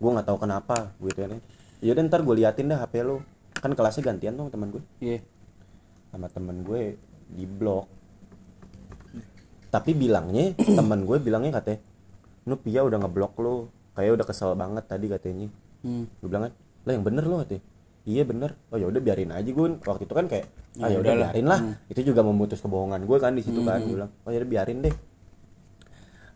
Gue 0.00 0.10
nggak 0.16 0.26
tahu 0.26 0.38
kenapa. 0.40 0.96
Gue 0.96 1.12
gitu 1.12 1.28
kan 1.28 1.40
ya 1.80 1.96
udah 1.96 2.02
ntar 2.08 2.20
gue 2.24 2.34
liatin 2.40 2.72
dah 2.72 2.80
hp 2.80 2.94
lo. 3.04 3.20
Kan 3.60 3.76
kelasnya 3.76 4.00
gantian 4.00 4.40
tuh 4.40 4.48
temen 4.48 4.72
gue 4.72 4.82
Iya. 5.04 5.20
sama 6.10 6.26
temen 6.32 6.64
gue 6.64 6.96
di 7.30 7.44
blok 7.46 7.99
tapi 9.70 9.94
bilangnya 9.94 10.52
temen 10.78 11.06
gue 11.06 11.16
bilangnya 11.22 11.62
katanya 11.62 11.80
nu 12.44 12.58
pia 12.58 12.82
udah 12.82 12.98
ngeblok 13.00 13.34
lo. 13.40 13.70
Kayak 13.94 14.22
udah 14.22 14.26
kesel 14.26 14.54
banget 14.54 14.84
tadi 14.86 15.06
katanya. 15.10 15.48
Hmm. 15.80 16.04
gue 16.20 16.28
bilang 16.28 16.50
kan 16.50 16.52
lah 16.84 16.92
yang 16.98 17.04
bener 17.06 17.24
lo 17.24 17.36
katanya. 17.46 17.62
Iya 18.04 18.22
bener. 18.26 18.50
Oh 18.72 18.76
ya 18.76 18.86
udah 18.90 19.00
biarin 19.00 19.30
aja 19.30 19.46
gue 19.46 19.66
waktu 19.86 20.04
itu 20.04 20.14
kan 20.14 20.26
kayak 20.26 20.46
ah 20.80 20.88
ya 20.88 20.96
udah 20.98 21.12
udahlah. 21.14 21.30
biarin 21.30 21.46
lah 21.46 21.60
itu 21.90 22.00
juga 22.06 22.20
memutus 22.22 22.62
kebohongan 22.62 23.02
gue 23.04 23.18
kan 23.18 23.32
di 23.34 23.42
situ 23.42 23.60
kan 23.62 23.82
gue 23.82 23.96
bilang 23.96 24.12
oh 24.26 24.30
ya 24.34 24.38
udah 24.42 24.50
biarin 24.50 24.78
deh. 24.82 24.94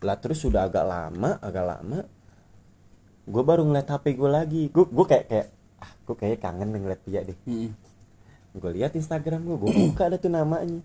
Lah 0.04 0.16
terus 0.20 0.38
sudah 0.44 0.68
agak 0.68 0.84
lama 0.84 1.40
agak 1.40 1.64
lama 1.64 1.98
gue 3.24 3.42
baru 3.42 3.64
ngeliat 3.64 3.88
hp 3.88 4.04
gue 4.14 4.30
lagi. 4.30 4.62
Gue 4.68 4.84
gue 4.86 5.06
kayak 5.08 5.26
kayak 5.26 5.46
ah 5.80 5.90
gue 6.04 6.16
kayak 6.16 6.38
kangen 6.38 6.68
ngeliat 6.70 7.00
dia 7.04 7.20
deh. 7.26 7.38
Hmm. 7.48 7.70
gue 8.54 8.70
lihat 8.70 8.94
instagram 8.94 9.42
gue 9.50 9.56
gue 9.66 9.70
buka 9.90 10.06
ada 10.06 10.16
tuh 10.20 10.30
namanya. 10.30 10.78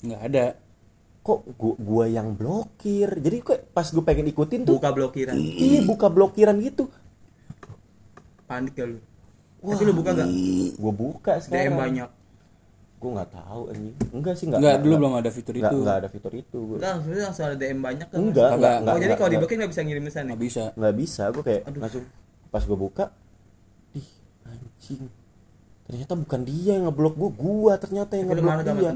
Nggak 0.00 0.22
ada. 0.32 0.67
Kok 1.20 1.44
gua, 1.54 1.74
gua 1.76 2.04
yang 2.06 2.32
blokir 2.32 3.08
jadi 3.20 3.36
kok 3.40 3.58
pas 3.70 3.84
gue 3.84 4.00
pengen 4.00 4.26
ikutin 4.28 4.64
tuh 4.64 4.80
Buka 4.80 4.90
blokiran. 4.90 5.34
iya 5.36 5.80
buka 5.84 6.08
blokiran 6.08 6.56
gitu 6.58 6.88
Panik 8.48 8.72
gak 8.74 8.88
lu? 8.88 8.98
Tapi 9.60 9.82
lu 9.84 9.92
buka 9.92 10.10
gak? 10.14 10.28
gue 10.72 10.92
buka 10.94 11.32
DM 11.36 11.42
sekarang 11.44 11.76
banyak. 11.76 12.10
gue 12.98 13.10
nggak 13.14 13.30
tahu 13.30 13.62
anjing 13.70 13.94
enggak 14.10 14.34
sih 14.34 14.44
enggak 14.50 14.58
Nggak, 14.58 14.76
dulu 14.82 14.94
belum 14.98 15.12
ada 15.14 15.30
fitur 15.30 15.54
enggak, 15.54 15.70
itu. 15.70 15.76
enggak 15.78 15.96
ada 16.02 16.08
fitur 16.10 16.32
itu 16.34 16.58
gua. 16.58 16.76
Enggak, 16.82 16.92
maksudnya 16.98 17.24
langsung 17.30 17.44
ada 17.46 17.56
DM 17.56 17.78
banyak 17.78 18.06
kan? 18.08 18.16
enggak 18.18 18.48
Kagak. 18.48 18.56
enggak 18.58 18.74
Oh, 18.74 18.80
enggak 18.82 18.82
jadi 18.82 18.98
enggak, 18.98 18.98
kalau 18.98 19.14
enggak, 19.14 19.30
diblokir 19.30 19.56
nggak 19.58 19.70
bisa 19.70 19.82
ngirim 19.86 20.02
pesan 20.02 20.18
ya? 20.18 20.26
Nggak 20.26 20.42
bisa. 20.42 20.62
nggak 20.74 20.94
bisa 20.96 21.22
gue 21.30 21.42
kayak 21.44 21.62
langsung 21.76 22.04
pas 22.48 22.62
gue 22.64 22.78
buka 22.80 23.04
ih 23.92 24.08
anjing 24.42 25.02
ternyata 25.84 26.12
bukan 26.16 26.40
dia 26.42 26.70
yang 26.74 26.84
ngeblok 26.88 27.14
gue 27.14 27.30
gua 27.32 27.72
ternyata 27.76 28.12
yang 28.16 28.26
ngeblok 28.26 28.56
dia 28.64 28.92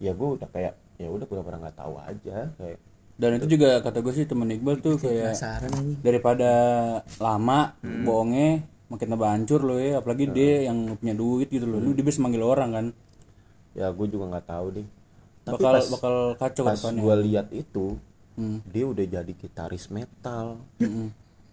ya 0.00 0.12
gue 0.16 0.28
udah 0.34 0.48
kayak 0.48 0.74
ya 1.00 1.08
udah 1.08 1.24
pura-pura 1.24 1.56
nggak 1.56 1.78
tahu 1.80 1.96
aja 1.96 2.52
kayak 2.60 2.78
Dan 3.20 3.36
itu 3.36 3.56
juga 3.56 3.80
kata 3.84 4.00
gue 4.00 4.12
sih 4.16 4.24
temen 4.24 4.48
Iqbal 4.48 4.80
tuh 4.80 4.96
kayak 4.96 5.36
daripada 6.00 6.52
lama 7.20 7.76
bohongnya 7.80 8.64
makin 8.88 9.08
tambah 9.12 9.28
hancur 9.28 9.60
loh 9.60 9.76
ya 9.76 10.00
apalagi 10.00 10.28
dia 10.28 10.68
yang 10.68 10.96
punya 10.96 11.12
duit 11.12 11.48
gitu 11.52 11.68
loh. 11.68 11.80
Lu 11.84 11.92
dia 11.92 12.00
bisa 12.00 12.20
manggil 12.24 12.40
orang 12.40 12.70
kan? 12.72 12.86
Ya 13.76 13.92
gue 13.92 14.06
juga 14.08 14.24
nggak 14.36 14.46
tahu 14.48 14.66
deh 14.76 14.86
tapi 15.40 15.56
bakal 15.56 15.72
pas 15.72 15.86
bakal 15.88 16.14
kacau 16.36 16.64
pas 16.68 16.80
gue 16.84 17.14
lihat 17.24 17.48
itu 17.52 17.96
Hmm. 18.40 18.64
dia 18.64 18.88
udah 18.88 19.04
jadi 19.04 19.32
gitaris 19.36 19.92
metal. 19.92 20.64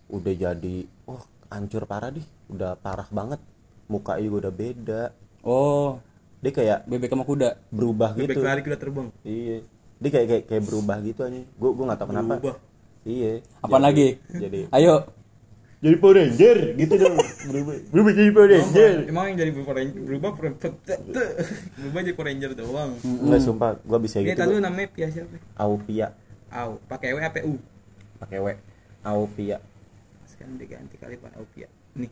Udah 0.07 0.33
jadi 0.39 0.87
wah 1.03 1.19
hancur 1.51 1.83
parah 1.83 2.15
deh 2.15 2.23
udah 2.47 2.79
parah 2.79 3.09
banget. 3.11 3.43
Muka 3.91 4.15
juga 4.23 4.47
udah 4.47 4.53
beda. 4.55 5.03
Oh 5.43 5.99
dia 6.37 6.51
kayak 6.51 6.79
bebek 6.85 7.09
sama 7.09 7.25
kuda 7.25 7.49
berubah 7.69 8.13
Bebek 8.13 8.37
gitu 8.37 8.45
lari 8.45 8.61
kuda 8.61 8.77
terbang. 8.77 9.07
iya 9.25 9.57
dia 9.97 10.09
kayak 10.13 10.27
kayak, 10.29 10.43
kayak 10.45 10.63
berubah 10.63 10.97
gitu 11.01 11.21
aja 11.25 11.41
gue 11.41 11.69
gue 11.73 11.85
nggak 11.85 11.97
tahu 11.97 12.09
kenapa 12.13 12.33
Berubah. 12.37 12.55
iya 13.03 13.31
apa 13.57 13.77
lagi 13.77 14.07
jadi 14.29 14.69
ayo 14.69 14.95
jadi 15.77 15.93
Power 15.97 16.17
Ranger 16.17 16.57
gitu 16.73 16.93
dong 16.97 17.15
berubah 17.49 17.73
berubah 17.89 18.11
jadi 18.13 18.29
Power 18.33 18.49
Ranger 18.49 18.93
Emang 19.05 19.25
yang 19.29 19.37
jadi 19.37 19.51
Power 19.53 19.75
Ranger 19.75 20.01
berubah 20.01 20.29
berubah 20.33 21.99
jadi 22.01 22.13
Power 22.13 22.27
Ranger 22.27 22.51
doang. 22.53 22.91
Enggak 23.01 23.41
sumpah 23.41 23.69
gue 23.77 23.99
bisa 24.01 24.17
gitu 24.21 24.33
tadi 24.33 24.49
lu 24.49 24.57
gua. 24.57 24.65
namanya 24.69 24.87
Pia 24.89 25.07
siapa? 25.09 25.37
Aupia 25.55 26.07
Au, 26.49 26.81
pakai 26.85 27.13
W 27.13 27.17
apa 27.19 27.39
U? 27.45 27.57
pakai 28.17 28.37
W 28.41 28.47
Aupia 29.01 29.57
Sekarang 30.25 30.57
diganti 30.57 30.97
kali 30.97 31.17
Pak 31.17 31.33
Au 31.33 31.45
Pia. 31.49 31.69
Nih. 31.93 32.09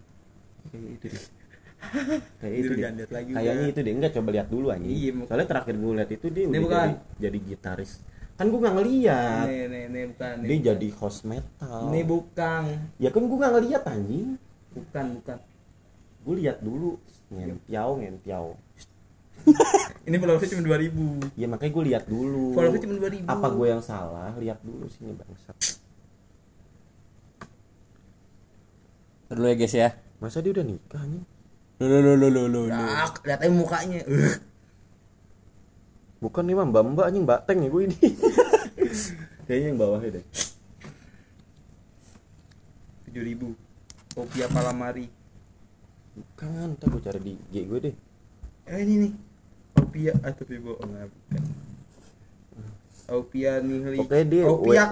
Kayak 0.65 0.97
deh. 1.01 1.13
Kayak 2.41 2.55
itu 2.55 2.71
deh. 2.75 3.07
lagi 3.09 3.31
kayaknya 3.31 3.67
itu 3.69 3.79
deh 3.79 3.93
enggak 3.93 4.11
coba 4.17 4.29
lihat 4.33 4.47
dulu 4.49 4.67
anjing. 4.73 4.91
Iya, 4.95 5.11
soalnya 5.27 5.47
terakhir 5.47 5.75
gue 5.77 5.91
lihat 5.95 6.11
itu 6.11 6.25
dia 6.31 6.43
udah 6.49 6.61
bukan. 6.61 6.87
jadi, 6.87 6.93
jadi 7.21 7.37
gitaris. 7.41 7.91
Kan 8.35 8.45
gue 8.51 8.59
nggak 8.59 8.75
ngeliat. 8.75 9.45
Nih 9.47 9.63
nih 9.71 9.83
nih 9.87 10.03
bukan 10.11 10.33
nih. 10.43 10.47
Dia 10.47 10.55
bukan. 10.55 10.67
jadi 10.67 10.87
host 10.99 11.21
metal. 11.23 11.81
Ini 11.87 12.01
bukan. 12.03 12.63
Ya 12.99 13.09
kan 13.13 13.21
gue 13.23 13.37
nggak 13.37 13.53
ngeliat 13.55 13.83
anjing. 13.87 14.29
Bukan 14.75 15.05
bukan. 15.21 15.37
Gue 16.25 16.35
lihat 16.41 16.57
dulu. 16.59 16.91
Ngentiau 17.25 17.91
ngentiau 17.97 18.47
ini 20.09 20.17
followersnya 20.17 20.57
cuma 20.57 20.65
2000 20.65 21.37
ya 21.37 21.45
makanya 21.45 21.71
gue 21.77 21.83
lihat 21.85 22.03
dulu. 22.09 22.57
Followersnya 22.57 22.81
cuma 22.89 22.95
2000. 22.97 23.29
apa 23.29 23.47
gue 23.53 23.67
yang 23.69 23.81
salah? 23.85 24.31
Lihat 24.41 24.59
dulu 24.65 24.89
sini 24.89 25.13
bangsat. 25.13 25.57
Dulu 29.29 29.45
ya 29.45 29.55
guys 29.57 29.75
ya. 29.77 29.89
Masa 30.17 30.41
dia 30.41 30.49
udah 30.49 30.65
nikah 30.65 30.97
anjing 30.97 31.25
lu 31.79 31.87
lu 32.15 32.27
lu 32.31 32.43
lu 32.47 32.61
Ah, 32.71 33.11
lihat 33.27 33.39
aja 33.43 33.51
mukanya. 33.51 33.99
Uh. 34.07 34.35
bukan 36.23 36.41
nih 36.47 36.55
mbak 36.57 36.81
mbak 36.95 37.05
anjing 37.05 37.23
mbak 37.27 37.39
teng 37.45 37.59
ya 37.61 37.69
gue 37.69 37.81
ini 37.85 37.97
kayaknya 39.45 39.67
yang 39.69 39.77
bawahnya 39.77 40.09
deh 40.17 40.25
7000. 43.11 43.55
Opia 44.15 44.47
Palamari. 44.51 45.07
bukan 46.15 46.75
ntar 46.79 46.87
gue 46.87 47.01
cari 47.03 47.19
di 47.21 47.33
G 47.51 47.55
gue 47.67 47.79
deh 47.91 47.95
Eh 48.65 48.79
ini 48.81 48.95
nih. 49.05 49.13
Opia 49.77 50.13
ah 50.23 50.31
tapi 50.31 50.55
bohong 50.57 50.95
ah, 50.95 51.05
bukan. 51.05 51.43
Opia 53.05 53.59
Nihli. 53.61 53.99
oke 54.01 54.17
dia 54.25 54.43
Opia. 54.47 54.85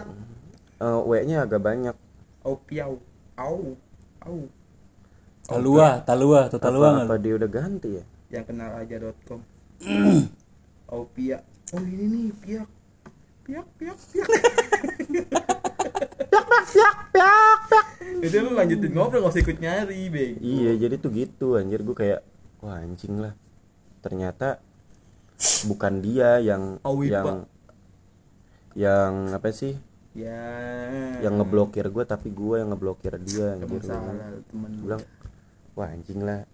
w 0.84 1.12
nya 1.26 1.48
agak 1.48 1.64
banyak 1.64 1.96
Opiau. 2.44 3.00
Au. 3.40 3.80
Au. 4.20 4.38
Talua 5.44 6.00
talua 6.02 6.40
atau 6.48 6.58
talua 6.58 6.88
apa, 6.88 6.96
nggak 6.96 7.08
apa 7.10 7.16
dia 7.20 7.34
udah 7.36 7.50
ganti 7.50 7.90
ya 8.00 8.04
Yang 8.34 8.46
kenal 8.50 8.70
aja.com. 8.76 9.40
Opia. 10.90 11.38
Oh 11.74 11.82
ini 11.82 12.06
nih 12.06 12.26
piak. 12.38 12.70
Piak 13.44 13.66
piak 13.82 13.98
piak. 14.06 14.30
Itu 18.22 18.36
lu 18.40 18.54
lanjutin 18.54 18.94
ngobrol 18.94 19.26
gak 19.26 19.34
usah 19.34 19.42
ikut 19.42 19.58
nyari, 19.58 20.02
Bang. 20.08 20.34
iya 20.40 20.72
jadi 20.78 20.96
tuh 20.96 21.12
gitu 21.12 21.58
anjir 21.58 21.82
gue 21.82 21.92
kayak 21.92 22.22
wah 22.62 22.80
anjing 22.80 23.20
lah 23.20 23.34
ternyata 24.00 24.62
bukan 25.66 26.00
dia 26.00 26.40
yang 26.40 26.78
Awi, 26.86 27.10
yang 27.12 27.26
Pak. 27.26 27.38
yang 28.78 29.14
apa 29.34 29.50
sih 29.52 29.76
Ya. 30.14 30.46
yang 31.26 31.42
ngeblokir 31.42 31.90
gue 31.90 32.06
tapi 32.06 32.30
gue 32.30 32.62
yang 32.62 32.70
ngeblokir 32.70 33.18
dia 33.18 33.58
Gak 33.58 33.66
anjir 33.66 33.82
temen 34.46 34.70
gue 34.78 34.84
bilang 34.86 35.02
wah 35.74 35.88
anjing 35.88 36.20
lah 36.20 36.46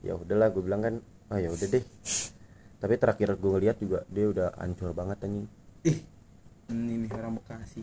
ya 0.00 0.14
udahlah 0.14 0.48
gue 0.48 0.60
bilang 0.60 0.80
kan 0.80 0.94
oh 1.26 1.36
ya 1.36 1.48
udah 1.48 1.66
deh 1.66 1.84
tapi 2.76 2.94
terakhir 2.94 3.34
gue 3.34 3.50
ngeliat 3.50 3.76
juga 3.76 4.04
dia 4.06 4.26
udah 4.26 4.48
hancur 4.56 4.92
banget 4.92 5.18
anjing 5.22 5.46
Ih. 5.82 5.98
Ini 6.66 6.94
nih 6.98 7.10
orang 7.12 7.38
Bekasi. 7.38 7.80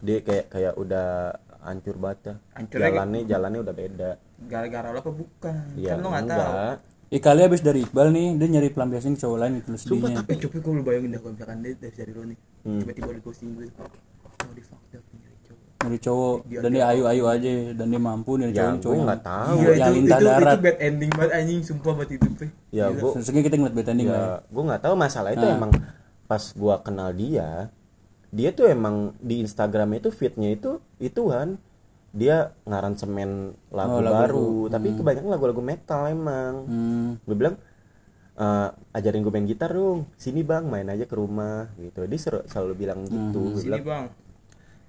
dia 0.00 0.18
kayak 0.18 0.48
kayak 0.48 0.74
udah 0.74 1.30
hancur 1.60 1.94
banget 1.94 2.18
dah. 2.24 2.36
Hancurnya 2.52 2.90
jalannya 2.90 3.20
jalannya 3.24 3.60
udah 3.60 3.74
beda 3.74 4.10
Gara-gara 4.44 4.88
lo 4.88 4.98
apa 4.98 5.10
bukan? 5.10 5.54
ya 5.74 5.90
kan 5.90 5.98
lo 5.98 6.08
gak 6.08 6.22
tahu. 6.24 6.40
enggak 6.42 6.76
Eh 7.08 7.20
kali 7.22 7.40
abis 7.40 7.62
dari 7.62 7.80
Iqbal 7.80 8.10
nih 8.10 8.34
dia 8.34 8.48
nyari 8.50 8.68
pelampiasan 8.68 9.14
ke 9.14 9.22
cowok 9.22 9.38
lain 9.38 9.52
gitu 9.56 9.68
loh 9.70 9.78
Sumpah 9.78 9.94
sedihnya 10.10 10.18
tapi 10.18 10.32
coba 10.36 10.56
kalau 10.58 10.74
lu 10.74 10.82
bayangin 10.82 11.10
dah 11.10 11.20
kalau 11.20 11.32
misalkan 11.32 11.58
dia 11.60 11.72
dari 11.76 11.94
dari 11.94 12.12
lo 12.12 12.22
nih 12.24 12.38
Hmm. 12.64 12.80
tiba-tiba 12.80 13.12
di 13.12 13.20
ghosting 13.20 13.50
gue 13.52 13.66
oh 13.76 14.50
di 14.50 14.62
fucked 14.64 14.96
up 14.96 15.03
nyari 15.84 15.98
cowok. 15.98 16.36
Cowok 16.42 16.62
dan 16.64 16.70
dia 16.70 16.84
ayu 16.86 17.02
ayu 17.04 17.24
aja 17.24 17.50
dan 17.72 17.86
dia 17.86 18.00
mampu 18.00 18.30
nyari 18.34 18.50
ya 18.50 18.64
cowok 18.66 18.80
cowok 18.80 18.96
nggak 19.04 19.22
tahu. 19.22 19.54
Iya, 19.54 19.70
yang 19.76 19.94
itu, 19.94 20.08
darat. 20.10 20.40
itu 20.40 20.58
bad 20.60 20.78
ending 20.80 21.10
banget 21.12 21.32
anjing. 21.32 21.60
Sumpah 21.60 21.92
buat 21.92 22.08
itu 22.08 22.26
Pe. 22.34 22.46
ya 22.70 22.86
gue 22.88 23.10
Seharusnya 23.12 23.42
kita 23.42 23.56
ngeliat 23.56 23.74
bad 23.74 23.88
ending 23.88 24.08
ya. 24.08 24.16
ya 24.16 24.24
gue 24.42 24.62
nggak 24.64 24.82
tahu. 24.82 24.94
Masalah 24.94 25.30
itu 25.30 25.44
Nah. 25.44 25.54
emang 25.54 25.72
pas 26.24 26.42
gue 26.42 26.74
kenal 26.80 27.10
dia 27.12 27.50
dia 28.28 28.50
tuh 28.50 28.66
emang 28.66 28.94
di 29.18 29.38
Instagram 29.38 29.94
itu 29.94 30.08
fitnya 30.08 30.50
itu 30.50 30.80
ituan. 30.98 31.60
Dia 32.10 32.50
ngaransemen 32.64 33.30
lagu 33.68 33.98
Oh, 33.98 34.00
lagu 34.00 34.14
baru 34.16 34.50
tapi 34.68 34.94
kebanyakan 34.94 35.30
lagu-lagu 35.30 35.60
metal 35.60 36.06
emang. 36.06 36.54
Hmm. 36.64 37.08
gue 37.20 37.34
bilang 37.34 37.54
"Eh, 38.34 38.68
ajarin 38.92 39.22
gue 39.22 39.30
main 39.30 39.44
gitar 39.44 39.70
dong. 39.70 40.10
Sini 40.14 40.42
bang 40.42 40.62
main 40.64 40.86
aja 40.86 41.04
ke 41.04 41.14
rumah 41.14 41.70
gitu. 41.76 42.02
Dia 42.02 42.18
selalu 42.44 42.74
bilang 42.76 43.02
gitu 43.04 43.38
Gua 43.44 43.54
sini 43.56 43.66
bilang. 43.68 43.82
Bang 43.84 44.04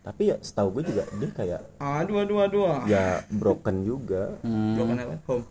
tapi 0.06 0.30
ya 0.30 0.38
setahu 0.38 0.78
gue 0.78 0.94
juga 0.94 1.04
dia 1.18 1.30
kayak 1.34 1.62
aduh 1.82 2.22
aduh 2.22 2.38
aduh. 2.46 2.86
ya 2.86 3.26
broken 3.34 3.82
juga. 3.82 4.38
Hmm. 4.46 4.78
broken 4.78 4.98
apa 5.02 5.18
home. 5.26 5.46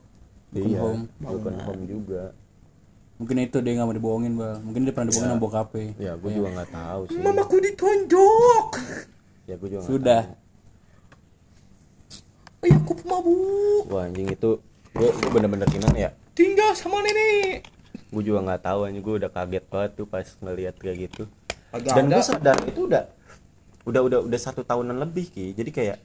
Iya 0.54 0.78
home. 0.78 1.02
broken 1.18 1.56
home 1.66 1.82
juga. 1.90 2.22
Mungkin 3.18 3.36
itu 3.42 3.58
dia 3.58 3.72
nggak 3.74 3.86
mau 3.90 3.96
dibohongin 3.98 4.32
bang. 4.38 4.58
Mungkin 4.62 4.80
dia 4.86 4.94
pernah 4.94 5.10
dibohongin 5.10 5.34
sama 5.34 5.42
bokapnya. 5.42 5.86
ya. 5.98 6.12
Gue 6.14 6.30
juga 6.38 6.48
nggak 6.54 6.70
tahu 6.70 7.02
sih. 7.10 7.18
Mamaku 7.18 7.56
ditonjok 7.66 8.70
ya 9.44 9.54
gue 9.60 9.68
juga 9.68 9.82
Sudah. 9.84 10.22
ayah 12.64 12.80
aku 12.80 12.96
pemabuk 12.96 13.84
Wah 13.92 14.08
anjing 14.08 14.32
itu 14.32 14.56
gue 14.96 15.08
gue 15.10 15.30
bener-bener 15.34 15.68
gimana 15.68 15.96
ya? 15.98 16.10
Tinggal 16.32 16.72
sama 16.78 17.02
nenek 17.04 17.66
gue 18.14 18.22
juga 18.22 18.46
nggak 18.46 18.62
tahu 18.62 18.86
anjing. 18.86 19.02
Gue 19.02 19.14
udah 19.18 19.30
kaget 19.34 19.64
banget 19.66 19.90
tuh 19.98 20.06
pas 20.06 20.26
ngelihat 20.38 20.74
kayak 20.78 21.10
gitu. 21.10 21.26
Agak 21.74 21.98
dan 21.98 22.04
gue 22.06 22.22
sadar 22.22 22.56
itu 22.70 22.86
udah 22.86 23.04
udah 23.84 24.00
udah 24.00 24.18
udah 24.24 24.40
satu 24.40 24.64
tahunan 24.64 24.96
lebih 24.96 25.28
ki. 25.28 25.52
Jadi 25.52 25.70
kayak 25.70 25.98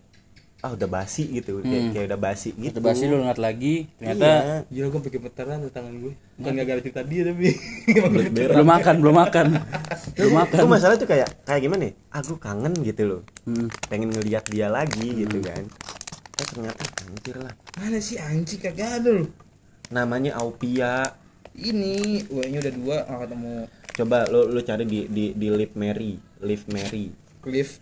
ah 0.60 0.76
udah 0.76 0.92
basi 0.92 1.24
gitu. 1.32 1.63
Kayak, 1.63 1.84
kayak 1.96 2.06
udah 2.12 2.20
basi 2.20 2.52
gitu. 2.52 2.84
Coba 2.84 2.92
sih 2.92 3.08
lu 3.08 3.24
ngeliat 3.24 3.39
lagi 3.39 3.88
ternyata 3.96 4.28
iya. 4.28 4.56
Gila 4.68 4.88
gue 4.92 5.02
pakai 5.08 5.20
meteran 5.24 5.58
tuh 5.63 5.72
tangan 5.72 5.94
gue 5.96 6.13
Bukan 6.36 6.52
gak 6.60 6.68
gara 6.68 6.82
cerita 6.84 7.02
dia 7.08 7.22
tapi 7.32 7.48
belum 8.36 8.68
makan 8.68 8.96
belum 9.00 9.15
makan 9.15 9.46
belum 10.20 10.34
makan. 10.36 10.56
itu 10.60 10.68
masalah 10.68 10.96
tuh 11.00 11.08
kayak 11.08 11.28
kayak 11.48 11.62
gimana 11.63 11.84
ya? 11.88 11.94
Ah 12.12 12.20
gue 12.20 12.38
kangen 12.39 12.74
gitu 12.84 13.02
loh. 13.08 13.22
Hmm. 13.48 13.72
pengen 13.88 14.12
ngelihat 14.12 14.44
dia 14.52 14.68
lagi 14.68 15.24
gitu 15.24 15.39
kan. 15.39 15.63
Eh 16.39 16.46
ternyata 16.52 16.84
anjir 17.08 17.36
lah. 17.39 17.54
Mana 17.80 17.98
sih 18.04 18.20
anjing? 18.20 18.60
Kagak 18.60 19.00
ada 19.00 19.10
loh. 19.24 19.28
Namanya 19.96 20.36
Aupia. 20.44 21.08
Ini 21.56 22.28
W 22.32 22.39
nya 22.52 22.60
udah 22.63 22.74
dua 22.76 22.98
ah, 23.08 23.18
ketemu. 23.24 23.56
Coba 23.96 24.18
lo 24.28 24.48
lo 24.48 24.60
cari 24.60 24.84
di 24.84 25.08
di 25.08 25.32
di 25.39 25.48
Live 25.48 25.76
Mary. 25.80 26.20
Live 26.44 26.68
Mary 26.68 27.29
Cliff 27.39 27.80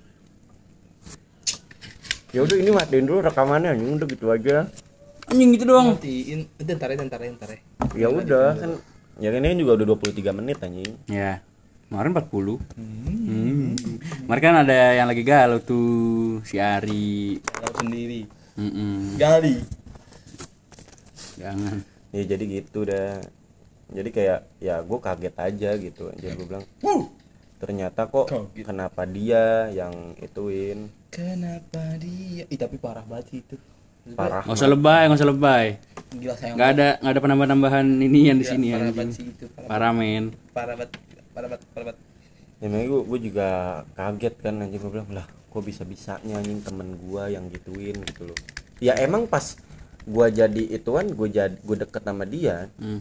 ya 2.30 2.44
udah 2.44 2.56
ini 2.56 2.70
matiin 2.70 3.06
dulu 3.08 3.24
rekamannya 3.24 3.72
anjing 3.74 3.98
udah 3.98 4.08
gitu 4.08 4.26
aja 4.30 4.58
Anjing 5.28 5.60
gitu 5.60 5.68
doang. 5.68 6.00
Matiin 6.00 6.48
Itu 6.56 6.72
ntar 6.72 6.88
ya 6.88 7.04
ntar 7.04 7.20
ya 7.20 7.32
ntar 7.34 7.50
ya 7.52 7.60
ya 7.96 8.08
udah 8.08 8.48
kan 8.56 8.72
ya 9.18 9.30
kan 9.30 9.42
ini 9.42 9.60
juga 9.60 9.76
udah 9.76 9.88
23 9.98 10.38
menit 10.38 10.58
anjing 10.60 10.94
Ya. 11.08 11.42
Kemarin 11.88 12.12
40. 12.12 12.60
Hmm. 12.76 13.72
Kemarin 14.24 14.42
kan 14.44 14.56
ada 14.62 14.76
yang 14.94 15.08
lagi 15.08 15.24
galau 15.24 15.60
tuh 15.60 15.88
si 16.44 16.60
Ari. 16.60 17.40
Tahu 17.42 17.74
sendiri 17.80 18.28
Mm-mm. 18.60 19.16
Gali 19.16 19.64
Jangan. 21.38 21.80
ya 22.10 22.24
jadi 22.26 22.44
gitu 22.44 22.84
dah 22.84 23.20
jadi 23.88 24.10
kayak 24.10 24.40
ya 24.58 24.82
gue 24.82 25.00
kaget 25.00 25.36
aja 25.38 25.70
gitu 25.76 26.12
jadi 26.16 26.34
gue 26.34 26.46
bilang 26.46 26.66
Wuh 26.82 27.08
ternyata 27.58 28.06
kok 28.06 28.26
Kaget. 28.26 28.64
kenapa 28.64 29.02
dia 29.04 29.44
yang 29.70 29.94
ituin 30.18 30.94
Kenapa 31.08 31.98
dia 31.98 32.44
Ih 32.46 32.56
tapi 32.56 32.76
parah 32.76 33.02
banget 33.02 33.26
sih 33.28 33.40
itu 33.42 33.56
parah 34.14 34.42
Nggak 34.42 34.54
usah 34.54 34.70
lebay, 34.70 35.02
nggak 35.04 35.18
usah 35.18 35.30
lebay. 35.30 35.66
Gila 36.14 36.36
sayang 36.36 36.56
Nggak 36.56 36.70
ada 36.70 36.88
nggak 36.98 37.12
ada 37.12 37.22
penambahan-tambahan 37.22 37.86
ini 37.98 38.20
yang 38.26 38.38
di 38.38 38.46
Gila, 38.46 38.54
sini 38.54 38.68
Parah 38.68 38.82
anjing. 38.84 38.96
banget 38.96 39.14
sih 39.14 39.26
itu 39.26 39.46
Parah 39.50 39.68
Parah 39.68 39.92
men. 39.92 40.26
parah 40.52 40.76
banget 40.76 40.92
Parah 41.32 41.48
banget 41.48 41.62
Parah 41.72 41.86
banget 41.88 41.98
ya 42.58 42.68
gue 42.84 43.02
gue 43.04 43.20
juga 43.24 43.48
kaget 43.94 44.36
kan 44.36 44.54
anjing 44.60 44.80
gue 44.80 44.92
bilang 44.92 45.10
lah 45.12 45.26
kok 45.48 45.62
bisa 45.62 45.82
bisanya 45.84 46.34
anjing 46.36 46.58
temen 46.60 46.90
gue 46.96 47.24
yang 47.28 47.46
gituin 47.48 47.98
gitu 48.04 48.26
loh 48.26 48.38
ya 48.80 48.98
emang 48.98 49.26
pas 49.26 49.54
gue 50.02 50.26
jadi 50.32 50.64
ituan 50.72 51.06
gue 51.08 51.28
jadi 51.28 51.54
gue 51.54 51.76
deket 51.78 52.02
sama 52.02 52.24
dia 52.24 52.66
Hmm. 52.76 52.98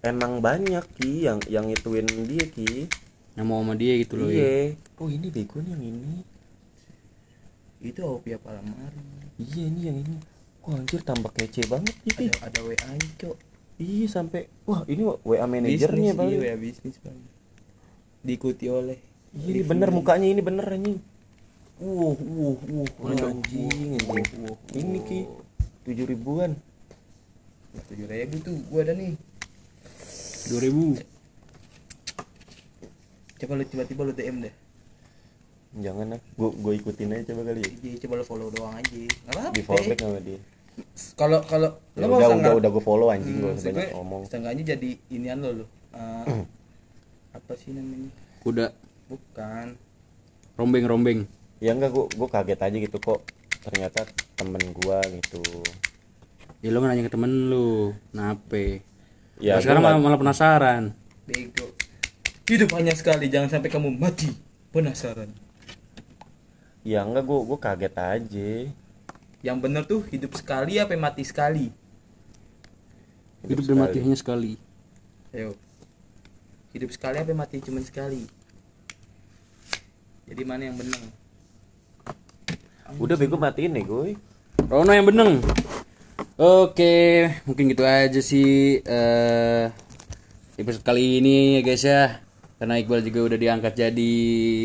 emang 0.00 0.38
banyak 0.38 0.82
ki 0.92 1.22
yang 1.22 1.38
yang 1.46 1.66
ituin 1.66 2.02
dia 2.24 2.42
ki 2.44 2.90
Yang 3.38 3.46
mau 3.46 3.62
sama 3.62 3.74
dia 3.78 3.94
gitu 4.00 4.14
loh. 4.18 4.28
ya. 4.30 4.42
iya 4.42 4.74
oh 4.98 5.08
ini 5.08 5.26
bego 5.30 5.62
nih 5.62 5.70
yang 5.70 5.84
ini. 5.86 6.18
Itu 7.80 8.00
Opia 8.04 8.36
Palamari 8.36 9.00
iya 9.40 9.62
ini 9.70 9.80
yang 9.86 9.98
ini. 10.02 10.16
Wah 10.60 10.76
anjir 10.76 11.00
tambah 11.00 11.32
kece 11.32 11.64
banget 11.64 11.96
gitu 12.04 12.28
Ada 12.28 12.52
ada 12.52 12.58
WA 12.60 12.90
nya 12.92 13.08
cok. 13.16 13.36
Iya 13.80 14.06
sampai 14.12 14.44
wah 14.68 14.84
ini 14.84 15.02
wa 15.08 15.16
manajernya 15.48 16.12
Bisnis, 16.12 16.18
bang? 16.20 16.28
Iya 16.28 16.38
WA 16.44 16.56
bisnis 16.60 16.96
bang. 17.00 17.18
Diikuti 18.20 18.66
oleh 18.68 18.98
iya 19.32 19.48
ini 19.56 19.60
bener 19.64 19.88
mukanya 19.88 20.28
ini 20.28 20.42
bener 20.44 20.66
anjing. 20.68 20.98
Uh 21.80 22.12
uh 22.12 22.56
uh 22.60 22.88
anjing 23.08 23.96
anjing. 24.04 24.44
ini 24.76 24.98
ki 25.06 25.18
tujuh 25.88 26.04
ribuan. 26.04 26.52
Tujuh 27.88 28.04
ribu 28.04 28.36
tuh 28.44 28.54
gua 28.68 28.84
ada 28.84 28.92
nih. 28.92 29.16
2000. 30.50 31.09
Coba 33.40 33.52
lu 33.56 33.64
tiba-tiba 33.64 34.02
lu 34.04 34.12
DM 34.12 34.36
deh. 34.40 34.54
Jangan 35.72 36.06
lah 36.10 36.20
gue 36.20 36.50
gue 36.52 36.72
ikutin 36.76 37.08
aja 37.10 37.22
coba 37.30 37.42
kali. 37.46 37.62
Ya 37.62 37.70
Jadi 37.70 37.90
coba 38.02 38.14
lu 38.18 38.24
follow 38.24 38.48
doang 38.50 38.74
aja. 38.74 38.90
Nggak 39.00 39.32
apa-apa 39.32 39.54
di 39.54 39.62
fallback 39.62 39.98
sama 39.98 40.20
dia. 40.20 40.40
Kalau 41.14 41.38
kalau 41.44 41.68
Ya 41.92 42.06
mau 42.06 42.16
udah 42.16 42.28
sangat 42.28 42.42
udah 42.42 42.52
udah 42.56 42.70
gue 42.70 42.82
follow 42.82 43.08
anjing 43.08 43.36
gue 43.36 43.50
maksud 43.50 43.66
banyak 43.66 43.84
gue, 43.84 43.94
ngomong. 43.94 44.20
setengahnya 44.24 44.64
jadi 44.70 44.90
inian 45.08 45.38
lo 45.38 45.50
lo 45.54 45.66
Eh, 45.90 46.42
apa 47.32 47.52
sih 47.54 47.70
namanya? 47.70 48.10
Kuda. 48.40 48.66
Bukan. 49.06 49.66
Rombeng 50.54 50.86
rombeng 50.86 51.20
Ya 51.58 51.72
enggak 51.72 51.90
gue 51.90 52.04
gue 52.08 52.28
kaget 52.28 52.60
aja 52.60 52.76
gitu 52.78 52.98
kok. 52.98 53.20
Ternyata 53.60 54.04
temen 54.34 54.62
gue 54.72 54.98
gitu. 55.16 55.42
ya 56.60 56.68
lu 56.68 56.76
nggak 56.76 56.92
nanya 56.92 57.04
ke 57.06 57.12
temen 57.12 57.32
lu 57.48 57.68
nape. 58.10 58.84
Ya 59.38 59.56
Nah, 59.56 59.60
sekarang 59.60 59.80
gua 59.80 59.96
malah, 59.96 60.00
malah 60.02 60.20
penasaran. 60.20 60.82
Bego 61.24 61.69
hidup 62.56 62.74
hanya 62.74 62.94
sekali 62.96 63.30
jangan 63.30 63.58
sampai 63.58 63.70
kamu 63.70 63.94
mati 63.94 64.34
penasaran. 64.74 65.30
Ya 66.82 67.04
enggak 67.04 67.28
gue 67.28 67.38
gue 67.44 67.58
kaget 67.60 67.94
aja. 67.94 68.52
yang 69.40 69.56
bener 69.56 69.88
tuh 69.88 70.04
hidup 70.12 70.36
sekali 70.36 70.76
apa 70.76 70.92
mati 71.00 71.24
sekali? 71.24 71.72
Hidup 73.40 73.64
dan 73.64 73.76
mati 73.80 73.98
hanya 74.04 74.16
sekali. 74.16 74.60
Ayo. 75.32 75.56
Hidup 76.76 76.92
sekali 76.92 77.16
apa 77.16 77.32
mati 77.32 77.56
cuma 77.64 77.80
sekali? 77.80 78.28
Jadi 80.28 80.42
mana 80.44 80.68
yang 80.68 80.76
bener? 80.76 81.00
Udah 83.00 83.16
bego 83.16 83.40
matiin 83.40 83.72
nih 83.74 83.84
gue. 83.88 84.08
Rono 84.68 84.92
yang 84.92 85.08
beneng. 85.08 85.40
Oke, 86.36 87.28
mungkin 87.48 87.72
gitu 87.72 87.84
aja 87.84 88.20
sih 88.20 88.80
eh 88.84 89.72
episode 90.60 90.84
kali 90.84 91.24
ini 91.24 91.58
ya 91.58 91.60
guys 91.64 91.84
ya. 91.84 92.20
Karena 92.60 92.76
Iqbal 92.76 93.00
juga 93.00 93.24
udah 93.24 93.38
diangkat 93.40 93.72
jadi 93.72 94.12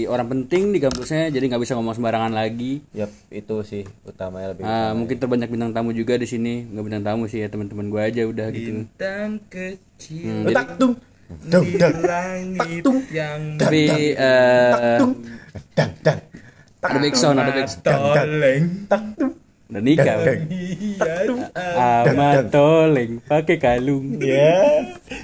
orang 0.05 0.27
penting 0.27 0.75
di 0.75 0.83
kampusnya, 0.83 1.31
jadi 1.31 1.47
nggak 1.47 1.63
bisa 1.63 1.73
ngomong 1.73 1.95
sembarangan 1.95 2.35
lagi. 2.35 2.83
Yap 2.91 3.07
itu 3.31 3.55
sih 3.63 3.87
utamanya 4.03 4.51
lebih. 4.51 4.67
Ah, 4.67 4.91
mungkin 4.91 5.15
terbanyak 5.15 5.47
bintang 5.47 5.71
tamu 5.71 5.95
juga 5.95 6.19
di 6.19 6.27
sini, 6.27 6.67
nggak 6.67 6.83
bintang 6.83 7.05
tamu 7.05 7.23
sih 7.25 7.39
ya 7.39 7.47
teman-teman 7.47 7.87
gue 7.87 8.01
aja 8.03 8.21
udah 8.25 8.51
gitu. 8.51 8.83
bintang 8.83 9.39
kecil 9.47 10.27
Hmm, 10.27 10.43
jadi- 10.43 10.53
tak 10.53 10.67
tung. 10.75 10.93
di 11.25 11.73
langit 12.03 12.83
yang 13.09 13.39
tapi 13.57 13.81
eh 14.13 14.99
Dang 15.71 15.91
dang. 16.03 16.19
ada 16.83 16.97
backsound, 16.99 17.37
ada 17.39 17.51
backsound. 17.55 17.81
Tak 18.85 19.03
tung. 19.15 19.33
Udah 19.65 19.81
nikah. 19.81 20.15
Bang. 20.19 20.41
hias 20.45 21.41
Amat 22.05 22.51
toleng 22.51 23.17
pakai 23.23 23.57
kalung. 23.57 24.19
Ya. 24.19 24.83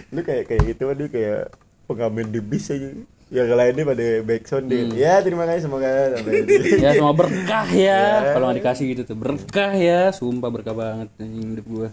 Lu 0.09 0.23
kayak 0.23 0.47
kayak 0.47 0.61
gitu 0.65 0.89
aduh 0.89 1.05
kayak 1.05 1.51
pengamen 1.91 2.31
di 2.31 2.39
bis 2.39 2.71
aja. 2.71 2.89
Yang 3.31 3.47
lainnya 3.55 3.83
pada 3.87 4.07
backsound 4.27 4.65
deh. 4.67 4.91
Ya 4.91 5.23
terima 5.23 5.47
kasih 5.47 5.63
semoga 5.63 5.87
sampai 6.19 6.43
ya 6.83 6.89
semua 6.99 7.15
berkah 7.15 7.67
ya. 7.71 8.35
Kalau 8.35 8.51
nggak 8.51 8.59
dikasih 8.59 8.85
gitu 8.91 9.01
tuh 9.07 9.15
berkah 9.15 9.71
ya. 9.71 10.11
Sumpah 10.11 10.51
berkah 10.51 10.75
banget 10.75 11.07
anjing 11.15 11.55
hidup 11.55 11.65
gua. 11.71 11.89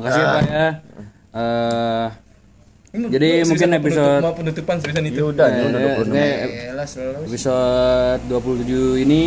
Makasih 0.00 0.20
ya 0.20 0.28
pak 0.32 0.42
ya. 0.48 0.68
Eh, 1.30 2.06
Jadi 2.90 3.28
mungkin 3.46 3.68
episode- 3.76 4.18
mau 4.18 4.34
penutupan 4.34 4.82
seriusan 4.82 5.06
Ya 5.06 5.10
itu 5.14 5.22
udah, 5.30 5.46
ya 5.46 5.62
udah 5.70 5.80
26 6.02 6.16
eh, 6.18 6.34
Elah, 6.74 6.86
selalu 6.88 7.22
episode 7.30 8.22
27 8.26 9.04
ini 9.06 9.22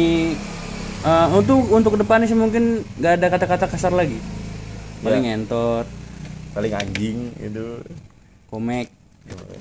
eh, 0.99 1.27
untuk 1.31 1.71
untuk 1.71 1.95
ke 1.95 1.99
depannya 2.01 2.27
sih 2.27 2.35
mungkin 2.35 2.81
nggak 2.97 3.13
ada 3.21 3.27
kata-kata 3.29 3.65
kasar 3.69 3.93
lagi. 3.93 4.17
Paling 4.99 5.29
ngentot. 5.29 5.85
Paling 6.51 6.73
anjing 6.73 7.17
itu. 7.37 7.79
komek 8.49 8.85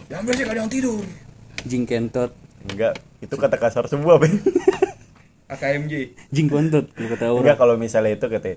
yang 0.08 0.22
bersih 0.22 0.44
ada 0.44 0.60
yang 0.60 0.70
tidur 0.70 1.02
jing 1.62 1.84
kentot 1.84 2.32
Enggak, 2.62 2.94
itu 3.18 3.34
kata 3.34 3.58
kasar 3.58 3.90
semua, 3.90 4.22
Ben. 4.22 4.38
AKMG 5.52 6.14
jing 6.30 6.46
kontot 6.46 6.86
kalau 6.94 7.08
kata 7.10 7.24
orang 7.26 7.40
Enggak 7.42 7.56
kalau 7.58 7.74
misalnya 7.74 8.14
itu 8.14 8.26
kata 8.26 8.48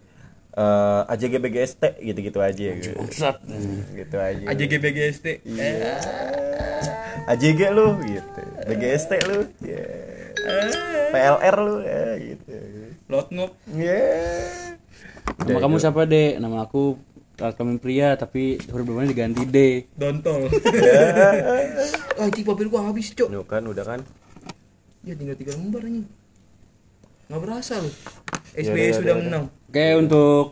eh 0.56 1.02
AJG 1.12 1.34
BGST 1.42 1.84
gitu-gitu 2.00 2.40
aja 2.40 2.68
gitu. 2.80 2.96
Bangsat. 2.96 3.44
Gitu 3.92 4.16
aja. 4.16 4.46
AJG 4.48 4.74
BGST 4.80 5.26
Iya. 5.44 6.00
AJG 7.28 7.60
lu 7.76 8.00
gitu. 8.00 8.42
BGST 8.64 9.12
lu. 9.28 9.40
Ya. 9.60 9.84
PLR 11.12 11.56
lu 11.60 11.76
ya 11.82 12.04
gitu. 12.24 12.56
Lotnop 13.12 13.52
Ya. 13.74 14.00
nama 15.44 15.60
kamu 15.60 15.76
siapa 15.82 16.08
dek 16.08 16.40
nama 16.40 16.64
aku 16.64 16.96
kelamin 17.36 17.78
pria 17.78 18.16
tapi 18.16 18.58
huruf 18.72 18.84
belakangnya 18.88 19.12
diganti 19.12 19.44
D 19.46 19.58
Dontol 19.96 20.48
Ah, 22.16 22.32
cik 22.32 22.48
papir 22.48 22.72
gua 22.72 22.88
habis, 22.88 23.12
Cok. 23.12 23.28
Tuh 23.28 23.44
kan 23.44 23.64
udah 23.68 23.84
kan. 23.84 24.00
Ya 25.04 25.20
tinggal 25.20 25.36
tiga 25.36 25.52
lembar 25.52 25.84
nih. 25.84 26.08
Nggak 27.28 27.42
berasa 27.44 27.84
loh. 27.84 27.92
Ya, 28.56 28.72
SBY 28.72 28.72
udah, 28.88 28.96
sudah 28.96 29.14
udah, 29.14 29.16
menang. 29.20 29.44
Oke 29.68 29.88
untuk 30.00 30.46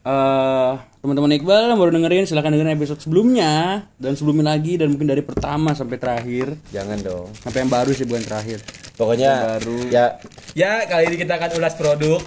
eh 0.00 0.72
teman-teman 1.02 1.36
Iqbal 1.36 1.74
yang 1.74 1.80
baru 1.82 1.92
dengerin 1.92 2.24
silahkan 2.24 2.54
dengerin 2.54 2.78
episode 2.78 3.02
sebelumnya 3.02 3.84
dan 4.00 4.16
sebelumnya 4.16 4.54
lagi 4.54 4.78
dan 4.80 4.94
mungkin 4.94 5.10
dari 5.10 5.20
pertama 5.20 5.76
sampai 5.76 6.00
terakhir 6.00 6.56
Jangan 6.72 6.98
dong. 7.04 7.28
sampai 7.36 7.66
yang 7.66 7.72
baru 7.72 7.90
sih 7.92 8.06
bukan 8.06 8.22
terakhir. 8.24 8.62
Pokoknya 8.94 9.58
Baru. 9.58 9.76
ya 9.90 10.20
Ya, 10.54 10.84
kali 10.86 11.08
ini 11.10 11.16
kita 11.18 11.40
akan 11.40 11.56
ulas 11.58 11.74
produk. 11.74 12.20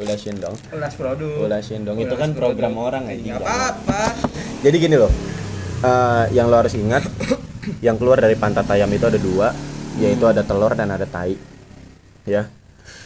Ulasin 0.00 0.36
dong. 0.40 0.56
Ulas 0.72 0.94
produk. 0.94 1.46
Ulasin 1.46 1.80
dong. 1.84 1.96
Itu 2.00 2.14
Ulas 2.14 2.22
kan 2.22 2.30
produk. 2.32 2.54
program 2.54 2.74
orang 2.76 3.04
aja. 3.08 3.20
Nggak 3.36 3.40
apa-apa. 3.42 4.02
Jadi 4.64 4.76
gini 4.76 4.96
loh, 4.98 5.12
eh, 5.84 6.24
yang 6.36 6.46
lo 6.48 6.56
harus 6.60 6.74
ingat, 6.76 7.04
yang 7.86 7.96
keluar 7.96 8.20
dari 8.20 8.36
pantat 8.36 8.66
ayam 8.72 8.90
itu 8.92 9.06
ada 9.06 9.20
dua, 9.20 9.52
yaitu 10.00 10.24
ada 10.28 10.42
telur 10.44 10.72
dan 10.76 10.92
ada 10.92 11.06
tai. 11.08 11.36
Ya, 12.26 12.50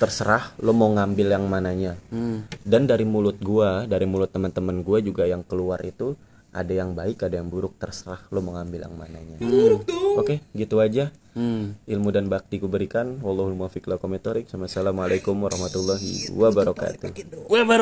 terserah 0.01 0.57
lo 0.65 0.73
mau 0.73 0.89
ngambil 0.89 1.37
yang 1.37 1.45
mananya. 1.45 1.93
Hmm. 2.09 2.49
Dan 2.65 2.89
dari 2.89 3.05
mulut 3.05 3.37
gua, 3.39 3.85
dari 3.85 4.09
mulut 4.09 4.33
teman-teman 4.33 4.81
gua 4.81 4.99
juga 5.05 5.29
yang 5.29 5.45
keluar 5.45 5.79
itu 5.85 6.17
ada 6.51 6.73
yang 6.75 6.99
baik, 6.99 7.23
ada 7.23 7.39
yang 7.39 7.49
buruk. 7.49 7.79
Terserah 7.79 8.21
lo 8.31 8.43
mau 8.43 8.59
ngambil 8.59 8.91
yang 8.91 8.95
mananya. 8.99 9.37
Buruk 9.39 9.87
tuh. 9.87 10.19
Oke, 10.19 10.43
gitu 10.55 10.83
aja. 10.83 11.15
Hmm. 11.31 11.79
Ilmu 11.87 12.11
dan 12.11 12.27
bakti 12.27 12.59
ku 12.59 12.67
berikan. 12.67 13.23
Wallahul 13.23 13.55
muwaffiq 13.55 13.87
thoriq. 13.87 14.51
Assalamualaikum 14.51 15.39
warahmatullahi 15.39 16.35
wabarakatuh. 16.35 17.15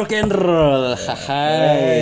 Kendrol. 0.04 0.94
Hai. 1.00 1.96